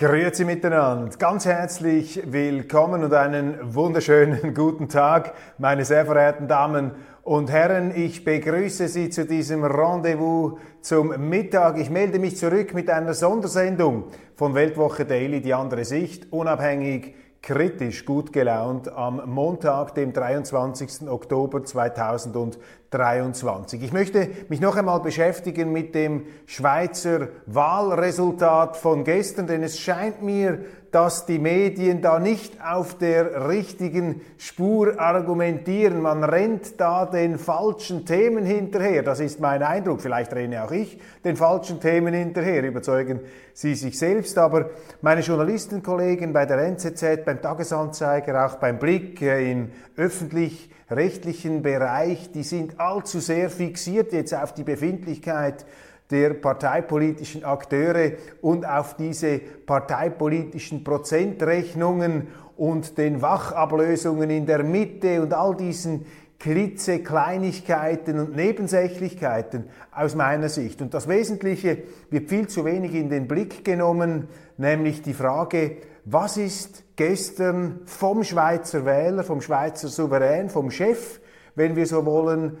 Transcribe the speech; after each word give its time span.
Grüezi 0.00 0.46
miteinander, 0.46 1.14
ganz 1.18 1.44
herzlich 1.44 2.22
willkommen 2.24 3.04
und 3.04 3.12
einen 3.12 3.74
wunderschönen 3.74 4.54
guten 4.54 4.88
Tag, 4.88 5.34
meine 5.58 5.84
sehr 5.84 6.06
verehrten 6.06 6.48
Damen 6.48 6.92
und 7.22 7.50
Herren. 7.50 7.94
Ich 7.94 8.24
begrüße 8.24 8.88
Sie 8.88 9.10
zu 9.10 9.26
diesem 9.26 9.62
Rendezvous 9.62 10.58
zum 10.80 11.28
Mittag. 11.28 11.76
Ich 11.76 11.90
melde 11.90 12.18
mich 12.18 12.38
zurück 12.38 12.72
mit 12.72 12.88
einer 12.88 13.12
Sondersendung 13.12 14.04
von 14.36 14.54
Weltwoche 14.54 15.04
Daily, 15.04 15.42
die 15.42 15.52
andere 15.52 15.84
Sicht, 15.84 16.32
unabhängig, 16.32 17.14
kritisch, 17.42 18.06
gut 18.06 18.32
gelaunt 18.32 18.90
am 18.90 19.20
Montag, 19.26 19.94
dem 19.94 20.14
23. 20.14 21.10
Oktober 21.10 21.62
2023. 22.90 23.82
Ich 23.82 23.92
möchte 23.92 24.28
mich 24.48 24.60
noch 24.60 24.76
einmal 24.76 25.00
beschäftigen 25.00 25.72
mit 25.72 25.94
dem 25.94 26.26
Schweizer 26.46 27.28
Wahlresultat 27.46 28.76
von 28.76 29.04
gestern, 29.04 29.46
denn 29.46 29.62
es 29.62 29.78
scheint 29.78 30.22
mir, 30.22 30.58
dass 30.90 31.24
die 31.24 31.38
Medien 31.38 32.02
da 32.02 32.18
nicht 32.18 32.54
auf 32.64 32.98
der 32.98 33.48
richtigen 33.48 34.22
Spur 34.38 34.98
argumentieren. 34.98 36.02
Man 36.02 36.24
rennt 36.24 36.80
da 36.80 37.06
den 37.06 37.38
falschen 37.38 38.04
Themen 38.04 38.44
hinterher. 38.44 39.02
Das 39.02 39.20
ist 39.20 39.38
mein 39.38 39.62
Eindruck. 39.62 40.00
Vielleicht 40.00 40.32
renne 40.32 40.64
auch 40.64 40.72
ich 40.72 40.98
den 41.24 41.36
falschen 41.36 41.80
Themen 41.80 42.12
hinterher. 42.12 42.64
Überzeugen 42.64 43.20
Sie 43.52 43.74
sich 43.74 43.98
selbst. 43.98 44.36
Aber 44.36 44.70
meine 45.00 45.20
Journalistenkollegen 45.20 46.32
bei 46.32 46.44
der 46.44 46.58
NZZ, 46.58 47.24
beim 47.24 47.40
Tagesanzeiger, 47.40 48.46
auch 48.46 48.56
beim 48.56 48.78
Blick 48.78 49.22
im 49.22 49.70
öffentlich-rechtlichen 49.96 51.62
Bereich, 51.62 52.32
die 52.32 52.42
sind 52.42 52.79
allzu 52.80 53.20
sehr 53.20 53.50
fixiert 53.50 54.12
jetzt 54.12 54.34
auf 54.34 54.54
die 54.54 54.64
Befindlichkeit 54.64 55.66
der 56.10 56.34
parteipolitischen 56.34 57.44
Akteure 57.44 58.12
und 58.40 58.66
auf 58.66 58.96
diese 58.96 59.38
parteipolitischen 59.38 60.82
Prozentrechnungen 60.82 62.28
und 62.56 62.98
den 62.98 63.22
Wachablösungen 63.22 64.28
in 64.30 64.46
der 64.46 64.64
Mitte 64.64 65.22
und 65.22 65.32
all 65.32 65.56
diesen 65.56 66.06
Klitzekleinigkeiten 66.40 68.18
und 68.18 68.34
Nebensächlichkeiten 68.34 69.64
aus 69.92 70.14
meiner 70.14 70.48
Sicht. 70.48 70.80
Und 70.80 70.94
das 70.94 71.06
Wesentliche 71.06 71.82
wird 72.08 72.28
viel 72.28 72.48
zu 72.48 72.64
wenig 72.64 72.94
in 72.94 73.10
den 73.10 73.28
Blick 73.28 73.64
genommen, 73.64 74.28
nämlich 74.56 75.02
die 75.02 75.12
Frage, 75.12 75.76
was 76.06 76.38
ist 76.38 76.82
gestern 76.96 77.80
vom 77.84 78.24
Schweizer 78.24 78.86
Wähler, 78.86 79.22
vom 79.22 79.42
Schweizer 79.42 79.88
Souverän, 79.88 80.48
vom 80.48 80.70
Chef, 80.70 81.20
wenn 81.54 81.76
wir 81.76 81.86
so 81.86 82.06
wollen, 82.06 82.56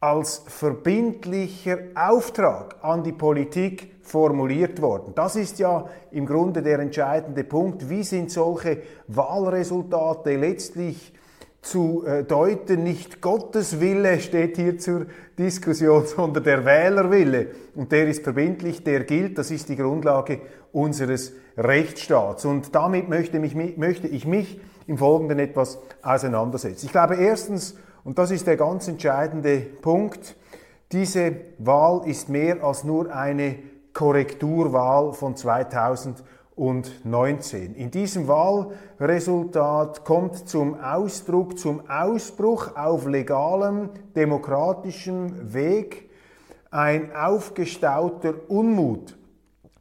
als 0.00 0.44
verbindlicher 0.46 1.78
Auftrag 1.94 2.76
an 2.82 3.02
die 3.02 3.12
Politik 3.12 3.96
formuliert 4.02 4.80
worden. 4.80 5.12
Das 5.14 5.34
ist 5.34 5.58
ja 5.58 5.86
im 6.12 6.24
Grunde 6.24 6.62
der 6.62 6.78
entscheidende 6.78 7.44
Punkt. 7.44 7.90
Wie 7.90 8.04
sind 8.04 8.30
solche 8.30 8.78
Wahlresultate 9.08 10.36
letztlich 10.36 11.12
zu 11.60 12.04
äh, 12.06 12.22
deuten? 12.22 12.84
Nicht 12.84 13.20
Gottes 13.20 13.80
Wille 13.80 14.20
steht 14.20 14.56
hier 14.56 14.78
zur 14.78 15.06
Diskussion, 15.36 16.06
sondern 16.16 16.44
der 16.44 16.64
Wählerwille. 16.64 17.48
Und 17.74 17.90
der 17.90 18.06
ist 18.06 18.22
verbindlich, 18.22 18.84
der 18.84 19.02
gilt. 19.02 19.36
Das 19.36 19.50
ist 19.50 19.68
die 19.68 19.76
Grundlage 19.76 20.40
unseres 20.72 21.32
Rechtsstaats. 21.56 22.44
Und 22.44 22.72
damit 22.72 23.08
möchte, 23.08 23.40
mich, 23.40 23.56
möchte 23.56 24.06
ich 24.06 24.26
mich 24.26 24.60
im 24.86 24.96
Folgenden 24.96 25.40
etwas 25.40 25.80
auseinandersetzen. 26.02 26.86
Ich 26.86 26.92
glaube 26.92 27.16
erstens, 27.16 27.76
und 28.04 28.18
das 28.18 28.30
ist 28.30 28.46
der 28.46 28.56
ganz 28.56 28.88
entscheidende 28.88 29.58
Punkt. 29.58 30.36
Diese 30.92 31.36
Wahl 31.58 32.02
ist 32.06 32.28
mehr 32.28 32.62
als 32.64 32.84
nur 32.84 33.14
eine 33.14 33.56
Korrekturwahl 33.92 35.12
von 35.12 35.36
2019. 35.36 37.74
In 37.74 37.90
diesem 37.90 38.28
Wahlresultat 38.28 40.04
kommt 40.04 40.48
zum 40.48 40.80
Ausdruck, 40.80 41.58
zum 41.58 41.82
Ausbruch 41.90 42.76
auf 42.76 43.06
legalem, 43.06 43.90
demokratischem 44.16 45.52
Weg 45.52 46.08
ein 46.70 47.14
aufgestauter 47.14 48.34
Unmut 48.48 49.16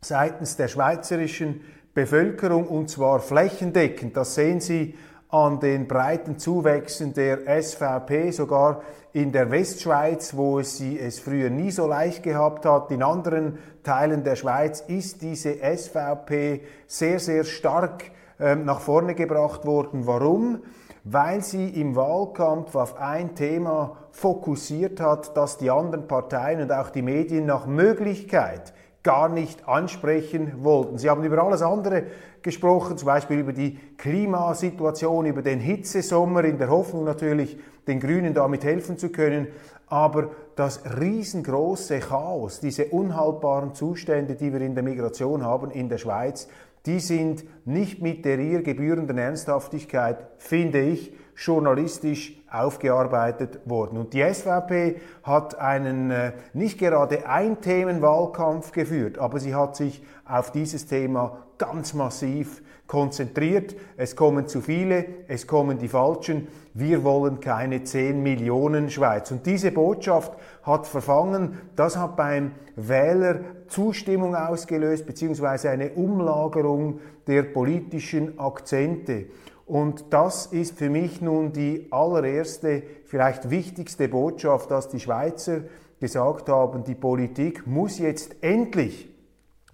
seitens 0.02 0.58
der 0.58 0.68
schweizerischen 0.68 1.62
Bevölkerung 1.94 2.68
und 2.68 2.90
zwar 2.90 3.20
flächendeckend. 3.20 4.16
Das 4.16 4.36
sehen 4.36 4.60
Sie 4.60 4.96
an 5.30 5.60
den 5.60 5.88
breiten 5.88 6.38
Zuwächsen 6.38 7.14
der 7.14 7.62
SVP, 7.62 8.32
sogar 8.32 8.82
in 9.12 9.32
der 9.32 9.52
Westschweiz, 9.52 10.36
wo 10.38 10.62
sie 10.62 11.00
es 11.00 11.20
früher 11.20 11.50
nie 11.50 11.72
so 11.72 11.88
leicht 11.88 12.24
gehabt 12.24 12.66
hat. 12.66 12.92
In 12.92 13.04
anderen 13.04 13.58
Teilen 13.84 14.24
der 14.24 14.36
Schweiz 14.36 14.82
ist 14.82 15.22
diese 15.22 15.56
SVP 15.56 16.62
sehr, 16.86 17.20
sehr 17.20 17.44
stark 17.44 18.12
äh, 18.40 18.56
nach 18.56 18.80
vorne 18.80 19.16
gebracht 19.16 19.66
worden. 19.66 20.08
Warum? 20.08 20.64
Weil 21.04 21.42
sie 21.42 21.70
im 21.70 21.96
Wahlkampf 21.96 22.76
auf 22.76 23.00
ein 23.00 23.34
Thema 23.36 23.98
fokussiert 24.12 25.00
hat, 25.00 25.36
das 25.36 25.58
die 25.58 25.72
anderen 25.72 26.08
Parteien 26.08 26.62
und 26.62 26.72
auch 26.72 26.90
die 26.90 27.02
Medien 27.02 27.46
nach 27.46 27.66
Möglichkeit 27.66 28.74
gar 29.08 29.30
nicht 29.30 29.70
ansprechen 29.70 30.66
wollten. 30.66 30.98
Sie 30.98 31.10
haben 31.10 31.24
über 31.24 31.42
alles 31.42 31.62
andere 31.62 32.04
gesprochen, 32.42 32.98
zum 32.98 33.06
Beispiel 33.06 33.40
über 33.40 33.54
die 33.54 33.80
Klimasituation, 33.98 35.26
über 35.26 35.42
den 35.42 35.62
Hitzesommer, 35.62 36.44
in 36.44 36.58
der 36.58 36.70
Hoffnung 36.70 37.06
natürlich, 37.06 37.58
den 37.88 38.02
Grünen 38.02 38.34
damit 38.34 38.66
helfen 38.66 38.98
zu 38.98 39.08
können. 39.08 39.48
Aber 39.88 40.32
das 40.58 40.82
riesengroße 41.00 42.00
Chaos, 42.00 42.60
diese 42.60 42.88
unhaltbaren 42.88 43.74
Zustände, 43.74 44.36
die 44.36 44.52
wir 44.52 44.60
in 44.60 44.76
der 44.76 44.84
Migration 44.84 45.46
haben 45.46 45.72
in 45.72 45.88
der 45.88 46.00
Schweiz, 46.00 46.50
die 46.86 47.00
sind 47.00 47.46
nicht 47.66 48.02
mit 48.02 48.26
der 48.26 48.40
ihr 48.40 48.62
gebührenden 48.62 49.18
Ernsthaftigkeit, 49.18 50.18
finde 50.38 50.82
ich, 50.82 51.14
journalistisch 51.38 52.37
aufgearbeitet 52.52 53.60
worden. 53.66 53.98
Und 53.98 54.14
die 54.14 54.24
SVP 54.24 55.00
hat 55.24 55.60
einen 55.60 56.12
äh, 56.12 56.32
nicht 56.54 56.80
gerade 56.80 57.28
ein 57.28 57.62
Themenwahlkampf 57.62 58.72
geführt, 58.72 59.18
aber 59.18 59.40
sie 59.40 59.56
hat 59.56 59.76
sich 59.76 60.04
auf 60.26 60.52
dieses 60.52 60.88
Thema 60.88 61.38
ganz 61.58 61.94
massiv 61.94 62.62
konzentriert. 62.88 63.76
Es 63.98 64.16
kommen 64.16 64.48
zu 64.48 64.62
viele, 64.62 65.06
es 65.28 65.46
kommen 65.46 65.78
die 65.78 65.90
Falschen. 65.90 66.48
Wir 66.74 67.04
wollen 67.04 67.40
keine 67.40 67.84
10 67.84 68.24
Millionen 68.24 68.90
Schweiz. 68.90 69.32
Und 69.32 69.46
diese 69.46 69.72
Botschaft 69.72 70.32
hat 70.64 70.88
verfangen. 70.88 71.58
Das 71.76 71.98
hat 71.98 72.16
beim 72.16 72.52
Wähler 72.76 73.40
Zustimmung 73.68 74.36
ausgelöst, 74.36 75.06
beziehungsweise 75.06 75.70
eine 75.70 75.92
Umlagerung 75.92 77.02
der 77.28 77.44
politischen 77.44 78.40
Akzente. 78.40 79.26
Und 79.68 80.14
das 80.14 80.46
ist 80.46 80.78
für 80.78 80.90
mich 80.90 81.22
nun 81.22 81.52
die 81.52 81.88
allererste, 81.92 82.84
vielleicht 83.06 83.50
wichtigste 83.50 84.08
Botschaft, 84.08 84.72
dass 84.72 84.88
die 84.88 85.02
Schweizer 85.02 85.64
gesagt 86.00 86.48
haben, 86.48 86.86
die 86.86 86.96
Politik 86.96 87.68
muss 87.68 88.00
jetzt 88.00 88.38
endlich 88.42 89.10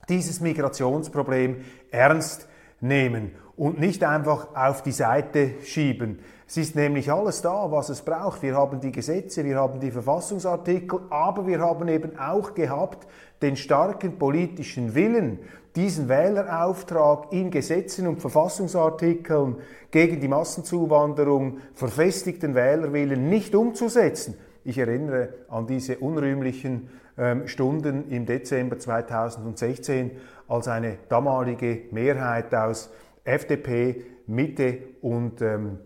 dieses 0.10 0.42
Migrationsproblem 0.42 1.58
ernst 1.92 2.48
nehmen 2.82 3.34
und 3.56 3.80
nicht 3.80 4.04
einfach 4.04 4.56
auf 4.56 4.82
die 4.82 4.92
Seite 4.92 5.52
schieben. 5.64 6.20
Es 6.48 6.58
ist 6.58 6.76
nämlich 6.76 7.12
alles 7.12 7.44
da, 7.44 7.72
was 7.72 7.90
es 7.90 8.02
braucht. 8.02 8.42
Wir 8.42 8.56
haben 8.56 8.80
die 8.80 8.92
Gesetze, 8.92 9.46
wir 9.46 9.58
haben 9.58 9.80
die 9.80 9.92
Verfassungsartikel, 9.92 11.02
aber 11.12 11.46
wir 11.46 11.60
haben 11.60 11.88
eben 11.88 12.18
auch 12.18 12.56
gehabt 12.56 13.08
den 13.44 13.56
starken 13.56 14.18
politischen 14.18 14.96
Willen, 14.96 15.40
diesen 15.76 16.08
Wählerauftrag 16.08 17.32
in 17.32 17.50
Gesetzen 17.50 18.08
und 18.08 18.22
Verfassungsartikeln 18.22 19.58
gegen 19.92 20.20
die 20.20 20.28
Massenzuwanderung 20.28 21.58
verfestigten 21.74 22.56
Wählerwillen 22.56 23.30
nicht 23.30 23.56
umzusetzen. 23.56 24.36
Ich 24.64 24.78
erinnere 24.78 25.30
an 25.50 25.68
diese 25.68 25.98
unrühmlichen 25.98 26.90
ähm, 27.18 27.48
Stunden 27.48 28.10
im 28.10 28.26
Dezember 28.26 28.80
2016, 28.80 30.12
als 30.48 30.68
eine 30.68 30.98
damalige 31.10 31.84
Mehrheit 31.92 32.54
aus 32.54 32.92
FDP, 33.24 34.04
Mitte 34.28 34.78
und 35.02 35.42
ähm, 35.42 35.80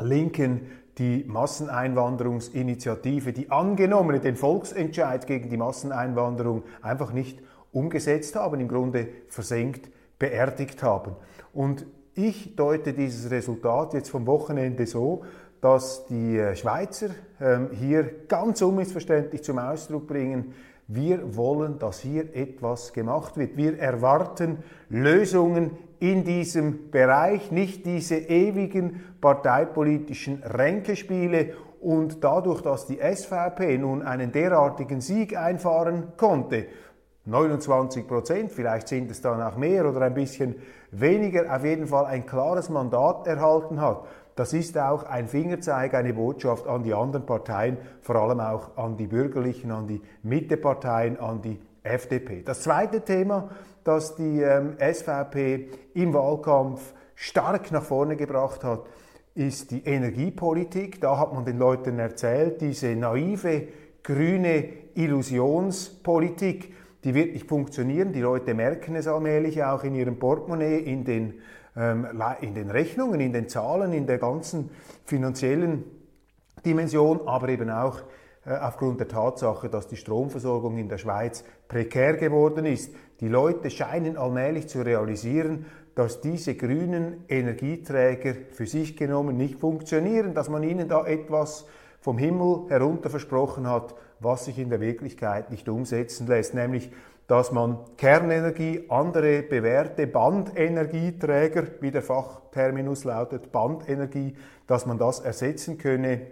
Linken 0.00 0.70
die 0.98 1.24
Masseneinwanderungsinitiative, 1.26 3.32
die 3.32 3.50
angenommene, 3.50 4.20
den 4.20 4.36
Volksentscheid 4.36 5.26
gegen 5.26 5.48
die 5.48 5.56
Masseneinwanderung 5.56 6.64
einfach 6.82 7.12
nicht 7.12 7.40
umgesetzt 7.78 8.34
haben, 8.36 8.60
im 8.60 8.68
Grunde 8.68 9.08
versenkt, 9.28 9.88
beerdigt 10.18 10.82
haben. 10.82 11.12
Und 11.52 11.86
ich 12.14 12.56
deute 12.56 12.92
dieses 12.92 13.30
Resultat 13.30 13.94
jetzt 13.94 14.10
vom 14.10 14.26
Wochenende 14.26 14.86
so, 14.86 15.22
dass 15.60 16.06
die 16.06 16.36
äh, 16.38 16.56
Schweizer 16.56 17.10
ähm, 17.40 17.70
hier 17.72 18.26
ganz 18.28 18.62
unmissverständlich 18.62 19.42
zum 19.42 19.58
Ausdruck 19.58 20.06
bringen, 20.06 20.54
wir 20.90 21.36
wollen, 21.36 21.78
dass 21.78 22.00
hier 22.00 22.34
etwas 22.34 22.94
gemacht 22.94 23.36
wird. 23.36 23.58
Wir 23.58 23.78
erwarten 23.78 24.64
Lösungen 24.88 25.72
in 26.00 26.24
diesem 26.24 26.90
Bereich, 26.90 27.52
nicht 27.52 27.84
diese 27.84 28.16
ewigen 28.16 29.02
parteipolitischen 29.20 30.42
Ränkespiele. 30.42 31.52
Und 31.80 32.24
dadurch, 32.24 32.62
dass 32.62 32.86
die 32.86 32.98
SVP 33.00 33.76
nun 33.76 34.02
einen 34.02 34.32
derartigen 34.32 35.02
Sieg 35.02 35.36
einfahren 35.36 36.14
konnte, 36.16 36.66
29 37.28 38.06
Prozent, 38.06 38.50
vielleicht 38.52 38.88
sind 38.88 39.10
es 39.10 39.20
dann 39.20 39.42
auch 39.42 39.56
mehr 39.56 39.88
oder 39.88 40.02
ein 40.02 40.14
bisschen 40.14 40.56
weniger, 40.90 41.54
auf 41.54 41.64
jeden 41.64 41.86
Fall 41.86 42.06
ein 42.06 42.26
klares 42.26 42.70
Mandat 42.70 43.26
erhalten 43.26 43.80
hat, 43.80 44.04
das 44.38 44.52
ist 44.52 44.78
auch 44.78 45.02
ein 45.02 45.26
Fingerzeig, 45.26 45.94
eine 45.94 46.14
Botschaft 46.14 46.68
an 46.68 46.84
die 46.84 46.94
anderen 46.94 47.26
Parteien, 47.26 47.76
vor 48.02 48.14
allem 48.14 48.38
auch 48.38 48.76
an 48.76 48.96
die 48.96 49.08
bürgerlichen, 49.08 49.72
an 49.72 49.88
die 49.88 50.00
Mitteparteien, 50.22 51.18
an 51.18 51.42
die 51.42 51.58
FDP. 51.82 52.42
Das 52.42 52.62
zweite 52.62 53.00
Thema, 53.00 53.50
das 53.82 54.14
die 54.14 54.40
ähm, 54.40 54.76
SVP 54.78 55.70
im 55.94 56.14
Wahlkampf 56.14 56.94
stark 57.16 57.72
nach 57.72 57.82
vorne 57.82 58.14
gebracht 58.14 58.62
hat, 58.62 58.82
ist 59.34 59.72
die 59.72 59.84
Energiepolitik. 59.84 61.00
Da 61.00 61.18
hat 61.18 61.32
man 61.32 61.44
den 61.44 61.58
Leuten 61.58 61.98
erzählt, 61.98 62.60
diese 62.60 62.94
naive 62.94 63.66
grüne 64.04 64.68
Illusionspolitik, 64.94 66.74
die 67.04 67.14
wird 67.14 67.32
nicht 67.32 67.48
funktionieren. 67.48 68.12
Die 68.12 68.20
Leute 68.20 68.54
merken 68.54 68.96
es 68.96 69.06
allmählich 69.06 69.62
auch 69.62 69.84
in 69.84 69.94
ihrem 69.94 70.18
Portemonnaie, 70.18 70.78
in 70.78 71.04
den 71.04 71.34
ähm, 71.78 72.08
in 72.40 72.54
den 72.54 72.70
Rechnungen, 72.70 73.20
in 73.20 73.32
den 73.32 73.48
Zahlen, 73.48 73.92
in 73.92 74.06
der 74.06 74.18
ganzen 74.18 74.70
finanziellen 75.04 75.84
Dimension, 76.66 77.20
aber 77.26 77.48
eben 77.50 77.70
auch 77.70 78.00
äh, 78.44 78.50
aufgrund 78.50 78.98
der 78.98 79.08
Tatsache, 79.08 79.68
dass 79.68 79.86
die 79.86 79.96
Stromversorgung 79.96 80.76
in 80.76 80.88
der 80.88 80.98
Schweiz 80.98 81.44
prekär 81.68 82.16
geworden 82.16 82.66
ist. 82.66 82.92
Die 83.20 83.28
Leute 83.28 83.70
scheinen 83.70 84.16
allmählich 84.16 84.68
zu 84.68 84.82
realisieren, 84.82 85.66
dass 85.94 86.20
diese 86.20 86.54
grünen 86.54 87.24
Energieträger 87.28 88.34
für 88.50 88.66
sich 88.66 88.96
genommen 88.96 89.36
nicht 89.36 89.60
funktionieren, 89.60 90.34
dass 90.34 90.48
man 90.48 90.62
ihnen 90.62 90.88
da 90.88 91.06
etwas 91.06 91.66
vom 92.00 92.18
Himmel 92.18 92.66
herunter 92.68 93.10
versprochen 93.10 93.68
hat, 93.68 93.94
was 94.20 94.44
sich 94.44 94.58
in 94.58 94.70
der 94.70 94.80
Wirklichkeit 94.80 95.50
nicht 95.50 95.68
umsetzen 95.68 96.26
lässt, 96.26 96.54
nämlich 96.54 96.90
dass 97.28 97.52
man 97.52 97.78
Kernenergie, 97.98 98.86
andere 98.88 99.42
bewährte 99.42 100.06
Bandenergieträger, 100.06 101.64
wie 101.80 101.90
der 101.90 102.00
Fachterminus 102.00 103.04
lautet, 103.04 103.52
Bandenergie, 103.52 104.34
dass 104.66 104.86
man 104.86 104.98
das 104.98 105.20
ersetzen 105.20 105.76
könne 105.76 106.22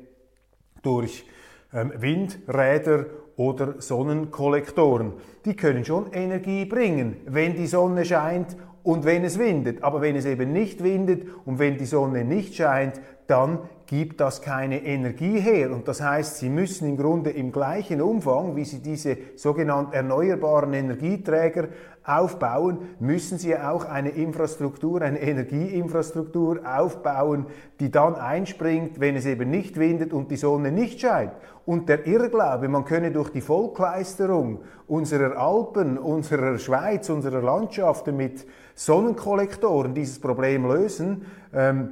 durch 0.82 1.26
ähm, 1.74 1.92
Windräder 1.96 3.06
oder 3.36 3.80
Sonnenkollektoren. 3.82 5.12
Die 5.44 5.54
können 5.54 5.84
schon 5.84 6.12
Energie 6.12 6.64
bringen, 6.64 7.18
wenn 7.26 7.54
die 7.54 7.66
Sonne 7.66 8.06
scheint 8.06 8.56
und 8.82 9.04
wenn 9.04 9.22
es 9.22 9.38
windet. 9.38 9.84
Aber 9.84 10.00
wenn 10.00 10.16
es 10.16 10.24
eben 10.24 10.52
nicht 10.52 10.82
windet 10.82 11.26
und 11.44 11.58
wenn 11.58 11.76
die 11.76 11.84
Sonne 11.84 12.24
nicht 12.24 12.54
scheint, 12.54 13.00
dann 13.26 13.58
gibt 13.86 14.20
das 14.20 14.42
keine 14.42 14.84
Energie 14.84 15.40
her. 15.40 15.70
Und 15.70 15.86
das 15.88 16.00
heißt, 16.00 16.38
Sie 16.38 16.48
müssen 16.48 16.88
im 16.88 16.96
Grunde 16.96 17.30
im 17.30 17.52
gleichen 17.52 18.02
Umfang, 18.02 18.56
wie 18.56 18.64
Sie 18.64 18.80
diese 18.80 19.16
sogenannten 19.36 19.92
erneuerbaren 19.92 20.72
Energieträger 20.72 21.68
aufbauen, 22.04 22.78
müssen 23.00 23.38
Sie 23.38 23.56
auch 23.56 23.84
eine 23.84 24.10
Infrastruktur, 24.10 25.02
eine 25.02 25.20
Energieinfrastruktur 25.20 26.60
aufbauen, 26.64 27.46
die 27.80 27.90
dann 27.90 28.14
einspringt, 28.14 29.00
wenn 29.00 29.16
es 29.16 29.26
eben 29.26 29.50
nicht 29.50 29.78
windet 29.78 30.12
und 30.12 30.30
die 30.30 30.36
Sonne 30.36 30.70
nicht 30.70 31.00
scheint. 31.00 31.32
Und 31.64 31.88
der 31.88 32.06
Irrglaube, 32.06 32.68
man 32.68 32.84
könne 32.84 33.10
durch 33.10 33.30
die 33.30 33.40
Volkleisterung 33.40 34.60
unserer 34.86 35.36
Alpen, 35.36 35.98
unserer 35.98 36.58
Schweiz, 36.58 37.10
unserer 37.10 37.42
Landschaften 37.42 38.16
mit 38.16 38.46
Sonnenkollektoren 38.76 39.94
dieses 39.94 40.20
Problem 40.20 40.66
lösen, 40.66 41.26
ähm, 41.52 41.90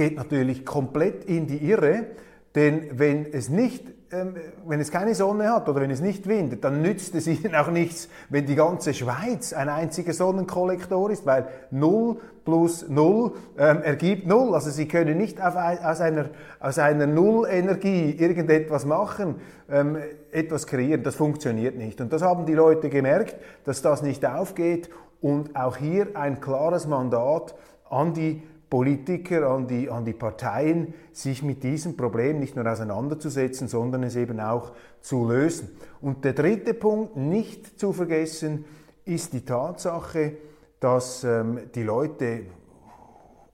geht 0.00 0.16
natürlich 0.16 0.64
komplett 0.64 1.26
in 1.26 1.46
die 1.46 1.58
Irre, 1.58 2.06
denn 2.54 2.98
wenn 2.98 3.30
es 3.34 3.50
nicht 3.50 3.84
ähm, 4.12 4.34
wenn 4.66 4.80
es 4.80 4.90
keine 4.90 5.14
Sonne 5.14 5.52
hat 5.52 5.68
oder 5.68 5.82
wenn 5.82 5.90
es 5.90 6.00
nicht 6.00 6.26
windet, 6.26 6.64
dann 6.64 6.80
nützt 6.80 7.14
es 7.14 7.26
ihnen 7.28 7.54
auch 7.54 7.70
nichts, 7.70 8.08
wenn 8.30 8.46
die 8.46 8.54
ganze 8.54 8.94
Schweiz 8.94 9.52
ein 9.52 9.68
einziger 9.68 10.14
Sonnenkollektor 10.14 11.10
ist, 11.10 11.26
weil 11.26 11.48
0 11.70 12.16
plus 12.44 12.88
0 12.88 13.32
ähm, 13.58 13.82
ergibt 13.82 14.26
0. 14.26 14.54
Also 14.54 14.70
sie 14.70 14.88
können 14.88 15.18
nicht 15.18 15.40
auf, 15.40 15.54
aus, 15.54 16.00
einer, 16.00 16.30
aus 16.58 16.78
einer 16.78 17.06
Nullenergie 17.06 18.16
irgendetwas 18.18 18.86
machen, 18.86 19.36
ähm, 19.70 19.98
etwas 20.32 20.66
kreieren. 20.66 21.02
Das 21.02 21.14
funktioniert 21.14 21.76
nicht. 21.76 22.00
Und 22.00 22.10
das 22.10 22.22
haben 22.22 22.46
die 22.46 22.54
Leute 22.54 22.88
gemerkt, 22.88 23.36
dass 23.64 23.82
das 23.82 24.02
nicht 24.02 24.24
aufgeht 24.24 24.88
und 25.20 25.54
auch 25.54 25.76
hier 25.76 26.08
ein 26.14 26.40
klares 26.40 26.86
Mandat 26.86 27.54
an 27.90 28.14
die 28.14 28.42
Politiker, 28.70 29.50
an 29.50 29.66
die, 29.66 29.90
an 29.90 30.04
die 30.04 30.12
Parteien, 30.12 30.94
sich 31.12 31.42
mit 31.42 31.64
diesem 31.64 31.96
Problem 31.96 32.38
nicht 32.38 32.54
nur 32.54 32.70
auseinanderzusetzen, 32.70 33.66
sondern 33.66 34.04
es 34.04 34.14
eben 34.14 34.38
auch 34.38 34.72
zu 35.00 35.28
lösen. 35.28 35.70
Und 36.00 36.24
der 36.24 36.32
dritte 36.32 36.72
Punkt, 36.72 37.16
nicht 37.16 37.80
zu 37.80 37.92
vergessen, 37.92 38.64
ist 39.04 39.32
die 39.32 39.44
Tatsache, 39.44 40.34
dass 40.78 41.24
ähm, 41.24 41.58
die 41.74 41.82
Leute 41.82 42.42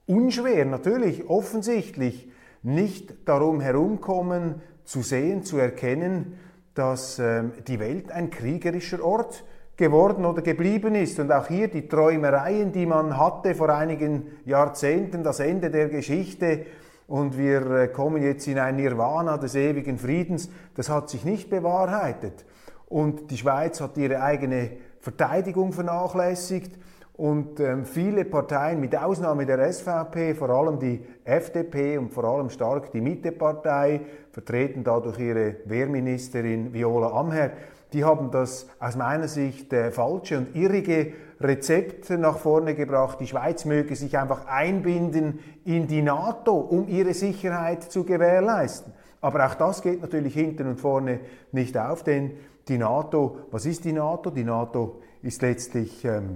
unschwer, 0.05 0.65
natürlich, 0.65 1.27
offensichtlich 1.27 2.31
nicht 2.61 3.27
darum 3.27 3.59
herumkommen, 3.59 4.61
zu 4.85 5.01
sehen, 5.01 5.43
zu 5.43 5.57
erkennen, 5.57 6.37
dass 6.75 7.17
ähm, 7.17 7.53
die 7.67 7.79
Welt 7.79 8.11
ein 8.11 8.29
kriegerischer 8.29 9.03
Ort 9.03 9.33
ist 9.33 9.56
geworden 9.77 10.25
oder 10.25 10.41
geblieben 10.41 10.95
ist. 10.95 11.19
Und 11.19 11.31
auch 11.31 11.47
hier 11.47 11.67
die 11.67 11.87
Träumereien, 11.87 12.71
die 12.71 12.85
man 12.85 13.17
hatte 13.17 13.55
vor 13.55 13.69
einigen 13.69 14.23
Jahrzehnten, 14.45 15.23
das 15.23 15.39
Ende 15.39 15.69
der 15.69 15.87
Geschichte 15.87 16.65
und 17.07 17.37
wir 17.37 17.71
äh, 17.71 17.87
kommen 17.87 18.21
jetzt 18.21 18.47
in 18.47 18.59
ein 18.59 18.75
Nirvana 18.75 19.37
des 19.37 19.55
ewigen 19.55 19.97
Friedens, 19.97 20.49
das 20.75 20.89
hat 20.89 21.09
sich 21.09 21.23
nicht 21.23 21.49
bewahrheitet. 21.49 22.45
Und 22.89 23.31
die 23.31 23.37
Schweiz 23.37 23.79
hat 23.79 23.97
ihre 23.97 24.21
eigene 24.21 24.71
Verteidigung 24.99 25.71
vernachlässigt. 25.71 26.77
Und 27.17 27.59
ähm, 27.59 27.83
viele 27.85 28.25
Parteien, 28.25 28.79
mit 28.79 28.95
Ausnahme 28.95 29.47
der 29.47 29.73
SVP, 29.73 30.35
vor 30.35 30.51
allem 30.51 30.77
die 30.77 31.03
FDP 31.25 31.97
und 31.97 32.13
vor 32.13 32.23
allem 32.25 32.51
stark 32.51 32.91
die 32.91 33.01
Mittepartei, 33.01 34.01
vertreten 34.31 34.83
dadurch 34.83 35.17
ihre 35.17 35.55
Wehrministerin 35.65 36.73
Viola 36.73 37.11
Amher, 37.11 37.51
die 37.91 38.03
haben 38.03 38.29
das 38.29 38.67
aus 38.79 38.95
meiner 38.95 39.27
Sicht 39.27 39.73
äh, 39.73 39.91
falsche 39.91 40.37
und 40.37 40.55
irrige 40.55 41.13
Rezept 41.41 42.09
nach 42.11 42.37
vorne 42.37 42.75
gebracht. 42.75 43.19
Die 43.19 43.27
Schweiz 43.27 43.65
möge 43.65 43.95
sich 43.95 44.15
einfach 44.17 44.45
einbinden 44.45 45.39
in 45.65 45.87
die 45.87 46.03
NATO, 46.03 46.53
um 46.53 46.87
ihre 46.87 47.15
Sicherheit 47.15 47.83
zu 47.83 48.03
gewährleisten. 48.03 48.93
Aber 49.21 49.43
auch 49.47 49.55
das 49.55 49.81
geht 49.81 50.01
natürlich 50.01 50.35
hinten 50.35 50.67
und 50.67 50.79
vorne 50.79 51.19
nicht 51.51 51.77
auf, 51.77 52.03
denn 52.03 52.33
die 52.67 52.77
NATO, 52.77 53.39
was 53.49 53.65
ist 53.65 53.85
die 53.85 53.93
NATO? 53.93 54.29
Die 54.29 54.43
NATO 54.43 55.01
ist 55.23 55.41
letztlich 55.41 56.05
ähm, 56.05 56.35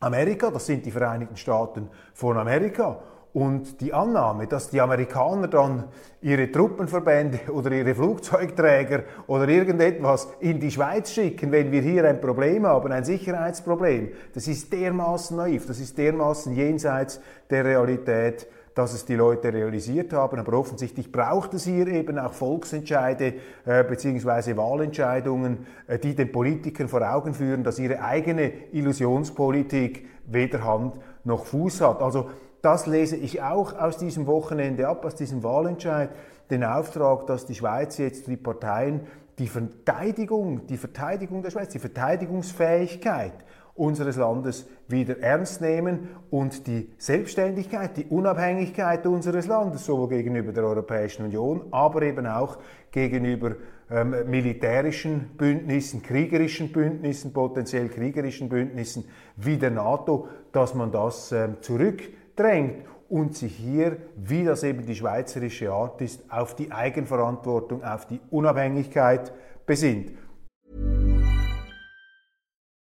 Amerika, 0.00 0.50
das 0.50 0.66
sind 0.66 0.86
die 0.86 0.90
Vereinigten 0.90 1.36
Staaten 1.36 1.88
von 2.14 2.36
Amerika. 2.36 3.00
Und 3.32 3.80
die 3.80 3.92
Annahme, 3.92 4.46
dass 4.46 4.70
die 4.70 4.80
Amerikaner 4.80 5.48
dann 5.48 5.84
ihre 6.22 6.50
Truppenverbände 6.50 7.40
oder 7.52 7.70
ihre 7.72 7.94
Flugzeugträger 7.94 9.04
oder 9.26 9.48
irgendetwas 9.48 10.28
in 10.40 10.58
die 10.58 10.70
Schweiz 10.70 11.12
schicken, 11.12 11.52
wenn 11.52 11.70
wir 11.70 11.82
hier 11.82 12.04
ein 12.08 12.20
Problem 12.20 12.66
haben, 12.66 12.90
ein 12.90 13.04
Sicherheitsproblem, 13.04 14.12
das 14.34 14.48
ist 14.48 14.72
dermaßen 14.72 15.36
naiv, 15.36 15.66
das 15.66 15.78
ist 15.78 15.98
dermaßen 15.98 16.54
jenseits 16.54 17.20
der 17.50 17.64
Realität, 17.64 18.48
dass 18.78 18.94
es 18.94 19.04
die 19.04 19.16
Leute 19.16 19.52
realisiert 19.52 20.12
haben. 20.12 20.38
Aber 20.38 20.56
offensichtlich 20.56 21.10
braucht 21.10 21.52
es 21.52 21.64
hier 21.64 21.88
eben 21.88 22.16
auch 22.16 22.32
Volksentscheide 22.32 23.34
äh, 23.66 23.82
bzw. 23.82 24.56
Wahlentscheidungen, 24.56 25.66
äh, 25.88 25.98
die 25.98 26.14
den 26.14 26.30
Politikern 26.30 26.86
vor 26.86 27.02
Augen 27.02 27.34
führen, 27.34 27.64
dass 27.64 27.80
ihre 27.80 28.00
eigene 28.00 28.52
Illusionspolitik 28.70 30.06
weder 30.26 30.64
Hand 30.64 30.94
noch 31.24 31.44
Fuß 31.46 31.80
hat. 31.80 32.02
Also 32.02 32.30
das 32.62 32.86
lese 32.86 33.16
ich 33.16 33.42
auch 33.42 33.76
aus 33.76 33.98
diesem 33.98 34.28
Wochenende 34.28 34.86
ab, 34.86 35.04
aus 35.04 35.16
diesem 35.16 35.42
Wahlentscheid, 35.42 36.10
den 36.48 36.62
Auftrag, 36.62 37.26
dass 37.26 37.46
die 37.46 37.56
Schweiz 37.56 37.98
jetzt 37.98 38.28
die 38.28 38.36
Parteien 38.36 39.00
die 39.38 39.48
Verteidigung, 39.48 40.66
die 40.66 40.76
Verteidigung 40.76 41.42
der 41.42 41.50
Schweiz, 41.50 41.68
die 41.68 41.78
Verteidigungsfähigkeit 41.78 43.32
unseres 43.78 44.16
Landes 44.16 44.66
wieder 44.88 45.20
ernst 45.20 45.60
nehmen 45.60 46.08
und 46.30 46.66
die 46.66 46.90
Selbstständigkeit, 46.98 47.96
die 47.96 48.06
Unabhängigkeit 48.06 49.06
unseres 49.06 49.46
Landes 49.46 49.84
sowohl 49.84 50.08
gegenüber 50.08 50.52
der 50.52 50.64
Europäischen 50.64 51.24
Union, 51.24 51.66
aber 51.70 52.02
eben 52.02 52.26
auch 52.26 52.58
gegenüber 52.90 53.56
ähm, 53.90 54.14
militärischen 54.26 55.30
Bündnissen, 55.36 56.02
kriegerischen 56.02 56.72
Bündnissen, 56.72 57.32
potenziell 57.32 57.88
kriegerischen 57.88 58.48
Bündnissen 58.48 59.04
wie 59.36 59.56
der 59.56 59.70
NATO, 59.70 60.28
dass 60.52 60.74
man 60.74 60.92
das 60.92 61.32
ähm, 61.32 61.56
zurückdrängt 61.60 62.84
und 63.08 63.34
sich 63.34 63.56
hier, 63.56 63.96
wie 64.16 64.44
das 64.44 64.62
eben 64.62 64.84
die 64.84 64.94
schweizerische 64.94 65.72
Art 65.72 66.02
ist, 66.02 66.30
auf 66.30 66.54
die 66.54 66.70
Eigenverantwortung, 66.70 67.82
auf 67.82 68.06
die 68.06 68.20
Unabhängigkeit 68.30 69.32
besinnt. 69.64 70.12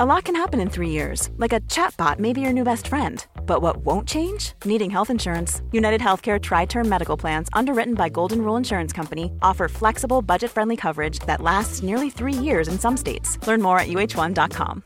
A 0.00 0.04
lot 0.04 0.24
can 0.24 0.34
happen 0.34 0.60
in 0.60 0.68
3 0.68 0.88
years. 0.88 1.30
Like 1.36 1.52
a 1.52 1.60
chatbot 1.68 2.18
may 2.18 2.32
be 2.32 2.40
your 2.40 2.52
new 2.52 2.64
best 2.64 2.88
friend. 2.88 3.24
But 3.46 3.62
what 3.62 3.76
won't 3.84 4.08
change? 4.08 4.54
Needing 4.64 4.90
health 4.90 5.10
insurance. 5.10 5.62
United 5.70 6.00
Healthcare 6.00 6.40
tri-term 6.40 6.88
medical 6.88 7.16
plans 7.16 7.48
underwritten 7.52 7.94
by 7.94 8.08
Golden 8.08 8.42
Rule 8.42 8.56
Insurance 8.56 8.92
Company 8.92 9.30
offer 9.40 9.68
flexible, 9.68 10.20
budget-friendly 10.20 10.76
coverage 10.76 11.20
that 11.26 11.40
lasts 11.40 11.82
nearly 11.82 12.10
3 12.10 12.32
years 12.32 12.66
in 12.66 12.78
some 12.78 12.96
states. 12.96 13.38
Learn 13.46 13.62
more 13.62 13.78
at 13.78 13.88
uh1.com. 13.88 14.82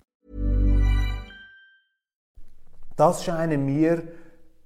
Das 2.96 3.22
scheinen 3.22 3.64
mir 3.64 4.08